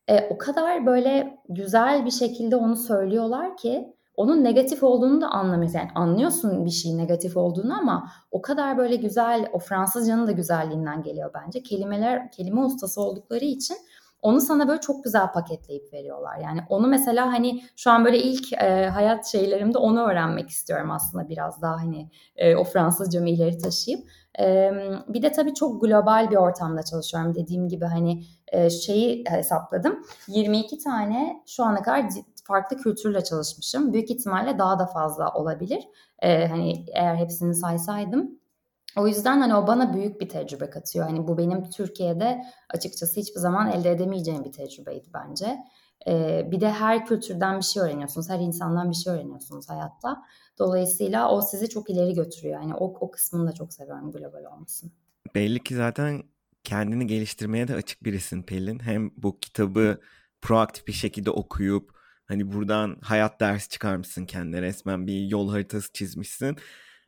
[0.08, 5.78] E, o kadar böyle güzel bir şekilde onu söylüyorlar ki onun negatif olduğunu da anlamıyorsun.
[5.78, 11.02] Yani anlıyorsun bir şeyin negatif olduğunu ama o kadar böyle güzel, o Fransızcanın da güzelliğinden
[11.02, 11.62] geliyor bence.
[11.62, 13.76] Kelimeler, kelime ustası oldukları için
[14.22, 16.38] onu sana böyle çok güzel paketleyip veriyorlar.
[16.38, 21.28] Yani onu mesela hani şu an böyle ilk e, hayat şeylerimde onu öğrenmek istiyorum aslında
[21.28, 24.08] biraz daha hani e, o Fransızcamı ileri taşıyıp.
[24.40, 24.70] E,
[25.08, 30.02] bir de tabii çok global bir ortamda çalışıyorum dediğim gibi hani e, şeyi hesapladım.
[30.28, 32.04] 22 tane şu ana kadar
[32.44, 33.92] farklı kültürle çalışmışım.
[33.92, 35.88] Büyük ihtimalle daha da fazla olabilir.
[36.22, 38.38] E, hani eğer hepsini saysaydım.
[38.96, 41.06] O yüzden hani o bana büyük bir tecrübe katıyor.
[41.06, 45.58] Hani bu benim Türkiye'de açıkçası hiçbir zaman elde edemeyeceğim bir tecrübeydi bence.
[46.06, 48.28] Ee, bir de her kültürden bir şey öğreniyorsunuz.
[48.28, 50.22] Her insandan bir şey öğreniyorsunuz hayatta.
[50.58, 52.62] Dolayısıyla o sizi çok ileri götürüyor.
[52.62, 54.90] Yani o, o kısmını da çok seviyorum global olmasını.
[55.34, 56.22] Belli ki zaten
[56.64, 58.78] kendini geliştirmeye de açık birisin Pelin.
[58.78, 60.00] Hem bu kitabı
[60.42, 66.56] proaktif bir şekilde okuyup hani buradan hayat dersi çıkarmışsın kendine resmen bir yol haritası çizmişsin.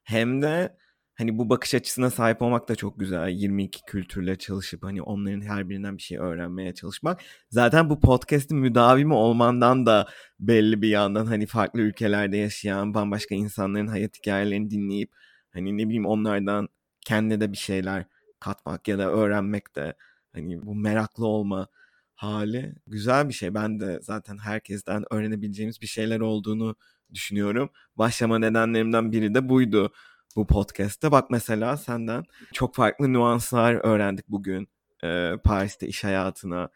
[0.03, 0.77] Hem de
[1.21, 3.29] hani bu bakış açısına sahip olmak da çok güzel.
[3.29, 7.21] 22 kültürle çalışıp hani onların her birinden bir şey öğrenmeye çalışmak.
[7.51, 10.09] Zaten bu podcast'in müdavimi olmandan da
[10.41, 15.11] belli bir yandan hani farklı ülkelerde yaşayan bambaşka insanların hayat hikayelerini dinleyip
[15.51, 16.69] hani ne bileyim onlardan
[17.07, 18.05] kendine de bir şeyler
[18.41, 19.95] katmak ya da öğrenmek de
[20.33, 21.69] hani bu meraklı olma
[22.15, 23.55] hali güzel bir şey.
[23.55, 26.77] Ben de zaten herkesten öğrenebileceğimiz bir şeyler olduğunu
[27.15, 27.71] düşünüyorum.
[27.97, 29.93] Başlama nedenlerimden biri de buydu
[30.37, 31.13] bu podcast'te.
[31.13, 34.69] Bak mesela senden çok farklı nüanslar öğrendik bugün.
[35.05, 36.69] Ee, Paris'te iş hayatına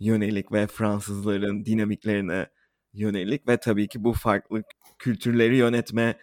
[0.00, 2.46] yönelik ve Fransızların dinamiklerine
[2.92, 4.62] yönelik ve tabii ki bu farklı
[4.98, 6.18] kültürleri yönetme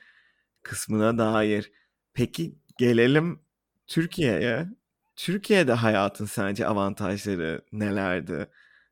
[0.63, 1.71] kısmına dair.
[2.13, 3.39] Peki gelelim
[3.87, 4.67] Türkiye'ye.
[5.15, 8.47] Türkiye'de hayatın sence avantajları nelerdi?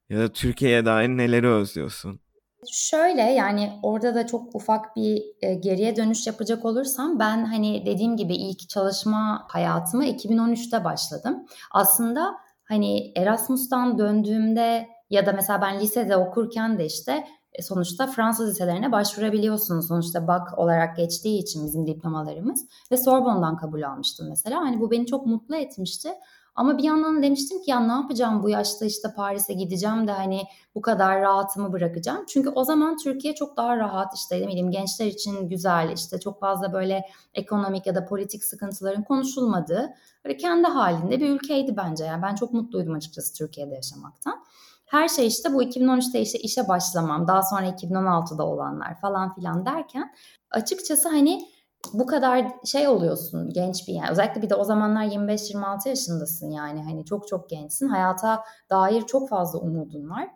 [0.10, 2.20] Ya da Türkiye'ye dair neleri özlüyorsun?
[2.66, 8.18] Şöyle yani orada da çok ufak bir e, geriye dönüş yapacak olursam ben hani dediğim
[8.18, 11.46] gibi ilk çalışma hayatımı 2013'te başladım.
[11.72, 18.50] Aslında hani Erasmus'tan döndüğümde ya da mesela ben lisede okurken de işte e, sonuçta Fransız
[18.50, 19.88] liselerine başvurabiliyorsunuz.
[19.88, 24.58] Sonuçta BAC olarak geçtiği için bizim diplomalarımız ve Sorbonne'dan kabul almıştım mesela.
[24.62, 26.10] Hani bu beni çok mutlu etmişti.
[26.58, 30.42] Ama bir yandan demiştim ki ya ne yapacağım bu yaşta işte Paris'e gideceğim de hani
[30.76, 32.26] bu kadar rahatımı bırakacağım.
[32.28, 36.40] Çünkü o zaman Türkiye çok daha rahat işte ne bileyim gençler için güzel işte çok
[36.40, 39.90] fazla böyle ekonomik ya da politik sıkıntıların konuşulmadığı
[40.26, 42.06] böyle kendi halinde bir ülkeydi bence.
[42.06, 44.44] Yani ben çok mutluydum açıkçası Türkiye'de yaşamaktan.
[44.86, 50.14] Her şey işte bu 2013'te işte işe başlamam, daha sonra 2016'da olanlar falan filan derken
[50.52, 51.48] açıkçası hani
[51.94, 54.10] bu kadar şey oluyorsun genç bir yani.
[54.12, 56.84] Özellikle bir de o zamanlar 25-26 yaşındasın yani.
[56.84, 57.88] Hani çok çok gençsin.
[57.88, 60.28] Hayata dair çok fazla umudun var.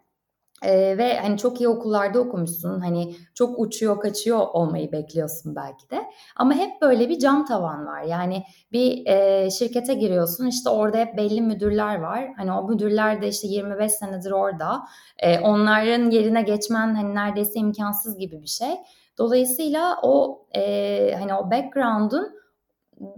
[0.63, 2.79] Ee, ve hani çok iyi okullarda okumuşsun.
[2.79, 6.03] Hani çok uçuyor kaçıyor olmayı bekliyorsun belki de.
[6.35, 8.01] Ama hep böyle bir cam tavan var.
[8.01, 10.47] Yani bir e, şirkete giriyorsun.
[10.47, 12.33] İşte orada hep belli müdürler var.
[12.37, 14.81] Hani o müdürler de işte 25 senedir orada.
[15.17, 18.71] E, onların yerine geçmen hani neredeyse imkansız gibi bir şey
[19.17, 22.41] Dolayısıyla o e, hani o background'un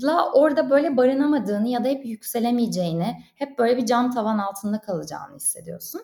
[0.03, 5.35] la orada böyle barınamadığını ya da hep yükselemeyeceğini, hep böyle bir cam tavan altında kalacağını
[5.35, 6.01] hissediyorsun.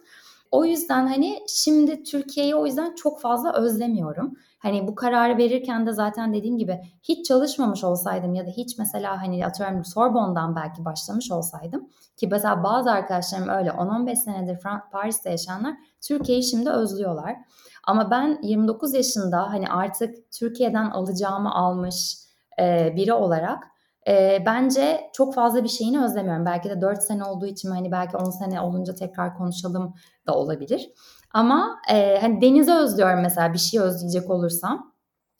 [0.51, 4.33] O yüzden hani şimdi Türkiye'yi o yüzden çok fazla özlemiyorum.
[4.59, 9.21] Hani bu kararı verirken de zaten dediğim gibi hiç çalışmamış olsaydım ya da hiç mesela
[9.21, 14.59] hani atıyorum Sorbonne'dan belki başlamış olsaydım ki mesela bazı arkadaşlarım öyle 10-15 senedir
[14.91, 17.35] Paris'te yaşayanlar Türkiye'yi şimdi özlüyorlar.
[17.83, 22.15] Ama ben 29 yaşında hani artık Türkiye'den alacağımı almış
[22.59, 23.63] e, biri olarak
[24.07, 26.45] e, bence çok fazla bir şeyini özlemiyorum.
[26.45, 29.93] Belki de 4 sene olduğu için hani belki 10 sene olunca tekrar konuşalım
[30.27, 30.89] da olabilir.
[31.33, 34.93] Ama e, hani denizi özlüyorum mesela bir şey özleyecek olursam.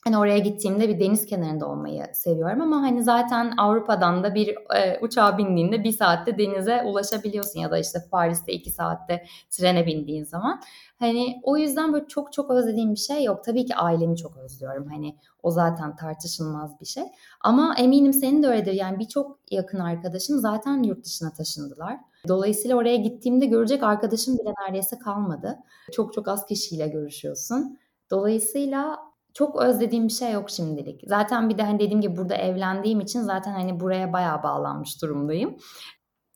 [0.04, 5.00] Hani oraya gittiğimde bir deniz kenarında olmayı seviyorum ama hani zaten Avrupa'dan da bir e,
[5.02, 10.62] uçağa bindiğinde bir saatte denize ulaşabiliyorsun ya da işte Paris'te iki saatte trene bindiğin zaman.
[11.00, 13.44] Hani o yüzden böyle çok çok özlediğim bir şey yok.
[13.44, 14.88] Tabii ki ailemi çok özlüyorum.
[14.88, 17.04] Hani o zaten tartışılmaz bir şey.
[17.42, 18.74] Ama eminim senin de öyledir.
[18.74, 21.98] Yani birçok yakın arkadaşım zaten yurt dışına taşındılar.
[22.28, 25.60] Dolayısıyla oraya gittiğimde görecek arkadaşım bile neredeyse kalmadı.
[25.92, 27.80] Çok çok az kişiyle görüşüyorsun.
[28.12, 29.09] Dolayısıyla
[29.40, 31.02] çok özlediğim bir şey yok şimdilik.
[31.08, 35.58] Zaten bir de hani dediğim gibi burada evlendiğim için zaten hani buraya bayağı bağlanmış durumdayım.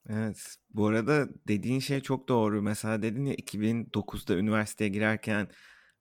[0.09, 0.55] Evet.
[0.69, 2.61] Bu arada dediğin şey çok doğru.
[2.61, 5.47] Mesela dedin ya 2009'da üniversiteye girerken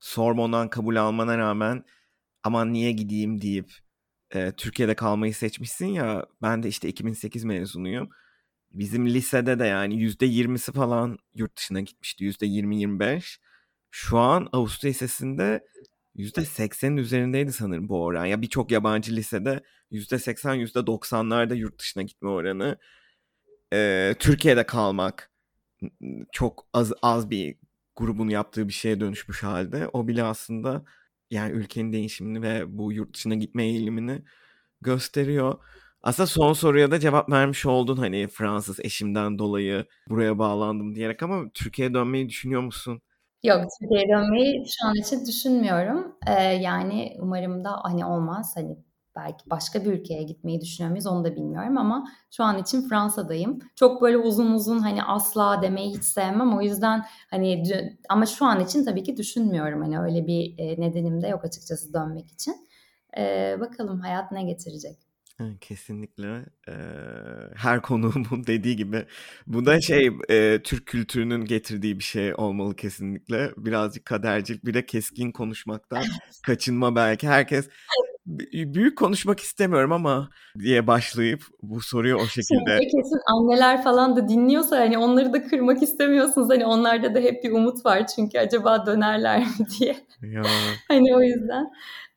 [0.00, 1.84] Sorbonne'dan kabul almana rağmen
[2.42, 3.72] aman niye gideyim deyip
[4.34, 8.09] e, Türkiye'de kalmayı seçmişsin ya ben de işte 2008 mezunuyum.
[8.72, 12.24] Bizim lisede de yani %20'si falan yurt dışına gitmişti.
[12.24, 13.38] %20-25.
[13.90, 15.64] Şu an Avusturya Lisesi'nde
[16.16, 18.26] %80'in üzerindeydi sanırım bu oran.
[18.26, 22.78] Ya birçok yabancı lisede %80, %90'larda yurt dışına gitme oranı.
[23.72, 25.30] Ee, Türkiye'de kalmak
[26.32, 27.56] çok az az bir
[27.96, 29.88] grubun yaptığı bir şeye dönüşmüş halde.
[29.92, 30.84] O bile aslında
[31.30, 34.22] yani ülkenin değişimini ve bu yurt dışına gitme eğilimini
[34.80, 35.58] gösteriyor.
[36.02, 41.50] Aslında son soruya da cevap vermiş oldun hani Fransız eşimden dolayı buraya bağlandım diyerek ama
[41.54, 43.02] Türkiye'ye dönmeyi düşünüyor musun?
[43.43, 46.16] Yok Türkiye'ye dönmeyi şu an için düşünmüyorum.
[46.26, 48.53] Ee, yani umarım da hani olmaz.
[48.57, 48.76] Hani
[49.16, 53.59] belki başka bir ülkeye gitmeyi düşünüyor muyuz onu da bilmiyorum ama şu an için Fransa'dayım.
[53.76, 56.57] Çok böyle uzun uzun hani asla demeyi hiç sevmem.
[56.59, 57.62] O yüzden hani
[58.09, 59.82] ama şu an için tabii ki düşünmüyorum.
[59.82, 62.55] Hani öyle bir e, nedenim de yok açıkçası dönmek için.
[63.18, 65.11] Ee, bakalım hayat ne getirecek.
[65.61, 66.74] Kesinlikle e,
[67.55, 69.07] her konuğumun dediği gibi
[69.47, 74.86] bu da şey e, Türk kültürünün getirdiği bir şey olmalı kesinlikle birazcık kadercil bir de
[74.86, 76.05] keskin konuşmaktan
[76.47, 77.68] kaçınma belki herkes
[78.26, 82.78] büyük konuşmak istemiyorum ama diye başlayıp bu soruyu o şekilde.
[82.78, 86.49] Şimdi kesin anneler falan da dinliyorsa hani onları da kırmak istemiyorsunuz.
[86.51, 89.97] Hani onlarda da hep bir umut var çünkü acaba dönerler mi diye.
[90.22, 90.43] Ya.
[90.88, 91.70] hani o yüzden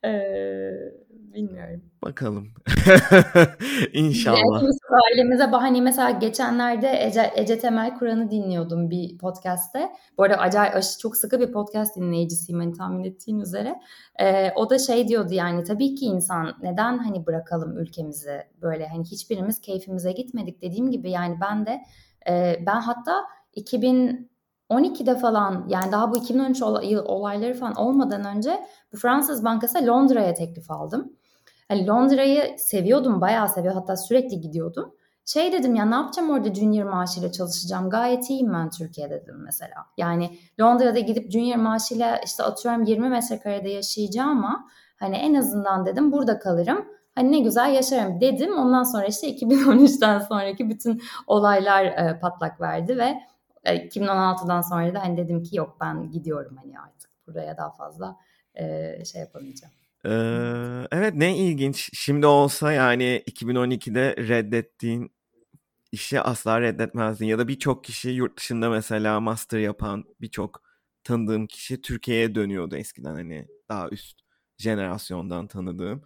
[0.04, 0.70] ee,
[1.36, 1.82] bilmiyorum.
[2.02, 2.48] Bakalım.
[3.92, 4.56] İnşallah.
[4.56, 4.78] Hepimiz
[5.10, 9.88] ailemize hani mesela geçenlerde Ece, Ece Temel Kur'an'ı dinliyordum bir podcast'te.
[10.18, 13.80] Bu arada acayip çok sıkı bir podcast dinleyicisiyim hani tahmin ettiğin üzere.
[14.20, 19.04] Ee, o da şey diyordu yani tabii ki insan neden hani bırakalım ülkemizi böyle hani
[19.04, 21.80] hiçbirimiz keyfimize gitmedik dediğim gibi yani ben de
[22.28, 24.30] e, ben hatta 2000
[24.70, 30.70] 12'de falan yani daha bu 2013 olayları falan olmadan önce bu Fransız Bankası Londra'ya teklif
[30.70, 31.12] aldım.
[31.68, 33.80] Hani Londra'yı seviyordum, bayağı seviyordum.
[33.80, 34.94] Hatta sürekli gidiyordum.
[35.24, 37.90] Şey dedim ya ne yapacağım orada junior maaşıyla çalışacağım.
[37.90, 39.86] Gayet iyiyim ben Türkiye'de dedim mesela.
[39.96, 46.12] Yani Londra'da gidip junior maaşıyla işte atıyorum 20 metrekarede yaşayacağım ama hani en azından dedim
[46.12, 46.84] burada kalırım.
[47.14, 48.58] Hani ne güzel yaşarım dedim.
[48.58, 53.14] Ondan sonra işte 2013'ten sonraki bütün olaylar e, patlak verdi ve
[53.64, 58.16] 2016'dan e, sonra da hani dedim ki yok ben gidiyorum hani artık buraya daha fazla
[58.54, 59.72] e, şey yapamayacağım.
[60.06, 61.90] Ee, evet ne ilginç.
[61.92, 65.12] Şimdi olsa yani 2012'de reddettiğin
[65.92, 67.26] işi asla reddetmezdin.
[67.26, 70.62] Ya da birçok kişi yurt dışında mesela master yapan birçok
[71.04, 74.20] tanıdığım kişi Türkiye'ye dönüyordu eskiden hani daha üst
[74.58, 76.02] jenerasyondan tanıdığım.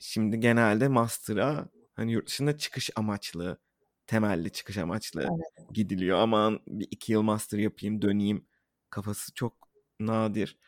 [0.00, 3.58] Şimdi genelde master'a hani yurt dışında çıkış amaçlı,
[4.06, 5.74] temelli çıkış amaçlı evet.
[5.74, 6.18] gidiliyor.
[6.18, 8.46] Aman bir iki yıl master yapayım döneyim
[8.90, 9.68] kafası çok
[10.00, 10.58] nadir.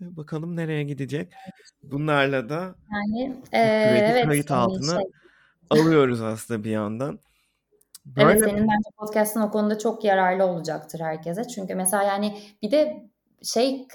[0.00, 1.32] Bakalım nereye gidecek.
[1.82, 5.10] Bunlarla da yani e, evet, kayıt altına şey.
[5.70, 7.18] alıyoruz aslında bir yandan.
[8.06, 8.30] Böyle...
[8.30, 11.44] Evet senin bence podcast'ın o konuda çok yararlı olacaktır herkese.
[11.48, 13.08] Çünkü mesela yani bir de
[13.42, 13.88] şey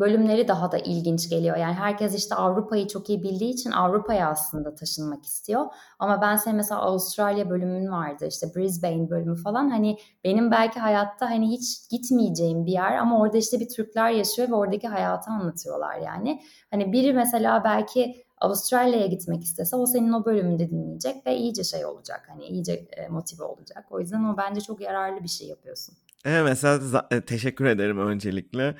[0.00, 1.56] bölümleri daha da ilginç geliyor.
[1.56, 5.66] Yani herkes işte Avrupa'yı çok iyi bildiği için Avrupa'ya aslında taşınmak istiyor.
[5.98, 9.70] Ama ben senin mesela Avustralya bölümün vardı işte Brisbane bölümü falan.
[9.70, 14.48] Hani benim belki hayatta hani hiç gitmeyeceğim bir yer ama orada işte bir Türkler yaşıyor
[14.48, 16.42] ve oradaki hayatı anlatıyorlar yani.
[16.70, 21.86] Hani biri mesela belki Avustralya'ya gitmek istese o senin o bölümünde dinleyecek ve iyice şey
[21.86, 22.22] olacak.
[22.28, 23.84] Hani iyice e, motive olacak.
[23.90, 25.94] O yüzden o bence çok yararlı bir şey yapıyorsun.
[26.24, 28.74] Evet mesela e, teşekkür ederim öncelikle.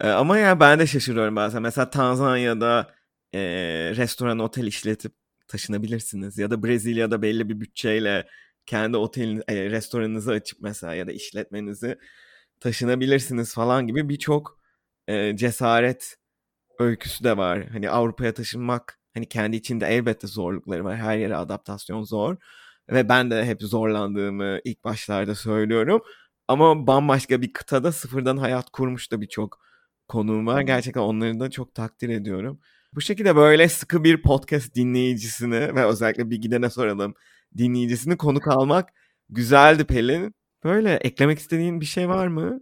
[0.00, 1.62] E, ama ya ben de şaşırıyorum bazen.
[1.62, 2.94] Mesela Tanzanya'da
[3.34, 3.40] e,
[3.96, 5.12] restoran otel işletip
[5.48, 6.38] taşınabilirsiniz.
[6.38, 8.28] Ya da Brezilya'da belli bir bütçeyle
[8.66, 11.98] kendi otelin e, restoranınızı açıp mesela ya da işletmenizi
[12.60, 14.60] taşınabilirsiniz falan gibi birçok
[15.08, 16.16] e, cesaret
[16.78, 17.68] öyküsü de var.
[17.68, 20.96] Hani Avrupa'ya taşınmak hani kendi içinde elbette zorlukları var.
[20.96, 22.36] Her yere adaptasyon zor.
[22.90, 26.02] Ve ben de hep zorlandığımı ilk başlarda söylüyorum.
[26.48, 29.67] Ama bambaşka bir kıtada sıfırdan hayat kurmuş da birçok
[30.08, 30.60] konuğum var.
[30.60, 32.60] Gerçekten onları da çok takdir ediyorum.
[32.94, 37.14] Bu şekilde böyle sıkı bir podcast dinleyicisini ve özellikle bir gidene soralım
[37.56, 38.92] dinleyicisini konuk almak
[39.28, 40.34] güzeldi Pelin.
[40.64, 42.60] Böyle eklemek istediğin bir şey var mı?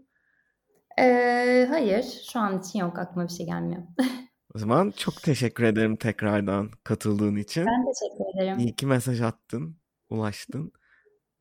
[0.98, 3.82] Ee, hayır şu an için yok aklıma bir şey gelmiyor.
[4.54, 7.66] o zaman çok teşekkür ederim tekrardan katıldığın için.
[7.66, 8.58] Ben teşekkür ederim.
[8.58, 9.76] İyi ki mesaj attın,
[10.10, 10.72] ulaştın.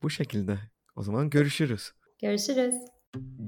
[0.02, 0.58] Bu şekilde.
[0.96, 1.92] O zaman görüşürüz.
[2.22, 2.95] Görüşürüz.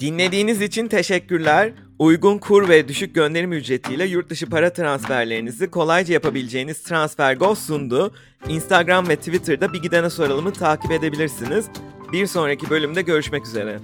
[0.00, 1.72] Dinlediğiniz için teşekkürler.
[1.98, 8.14] Uygun kur ve düşük gönderim ücretiyle yurt dışı para transferlerinizi kolayca yapabileceğiniz TransferGo sundu.
[8.48, 11.66] Instagram ve Twitter'da bir gidene soralımı takip edebilirsiniz.
[12.12, 13.78] Bir sonraki bölümde görüşmek üzere.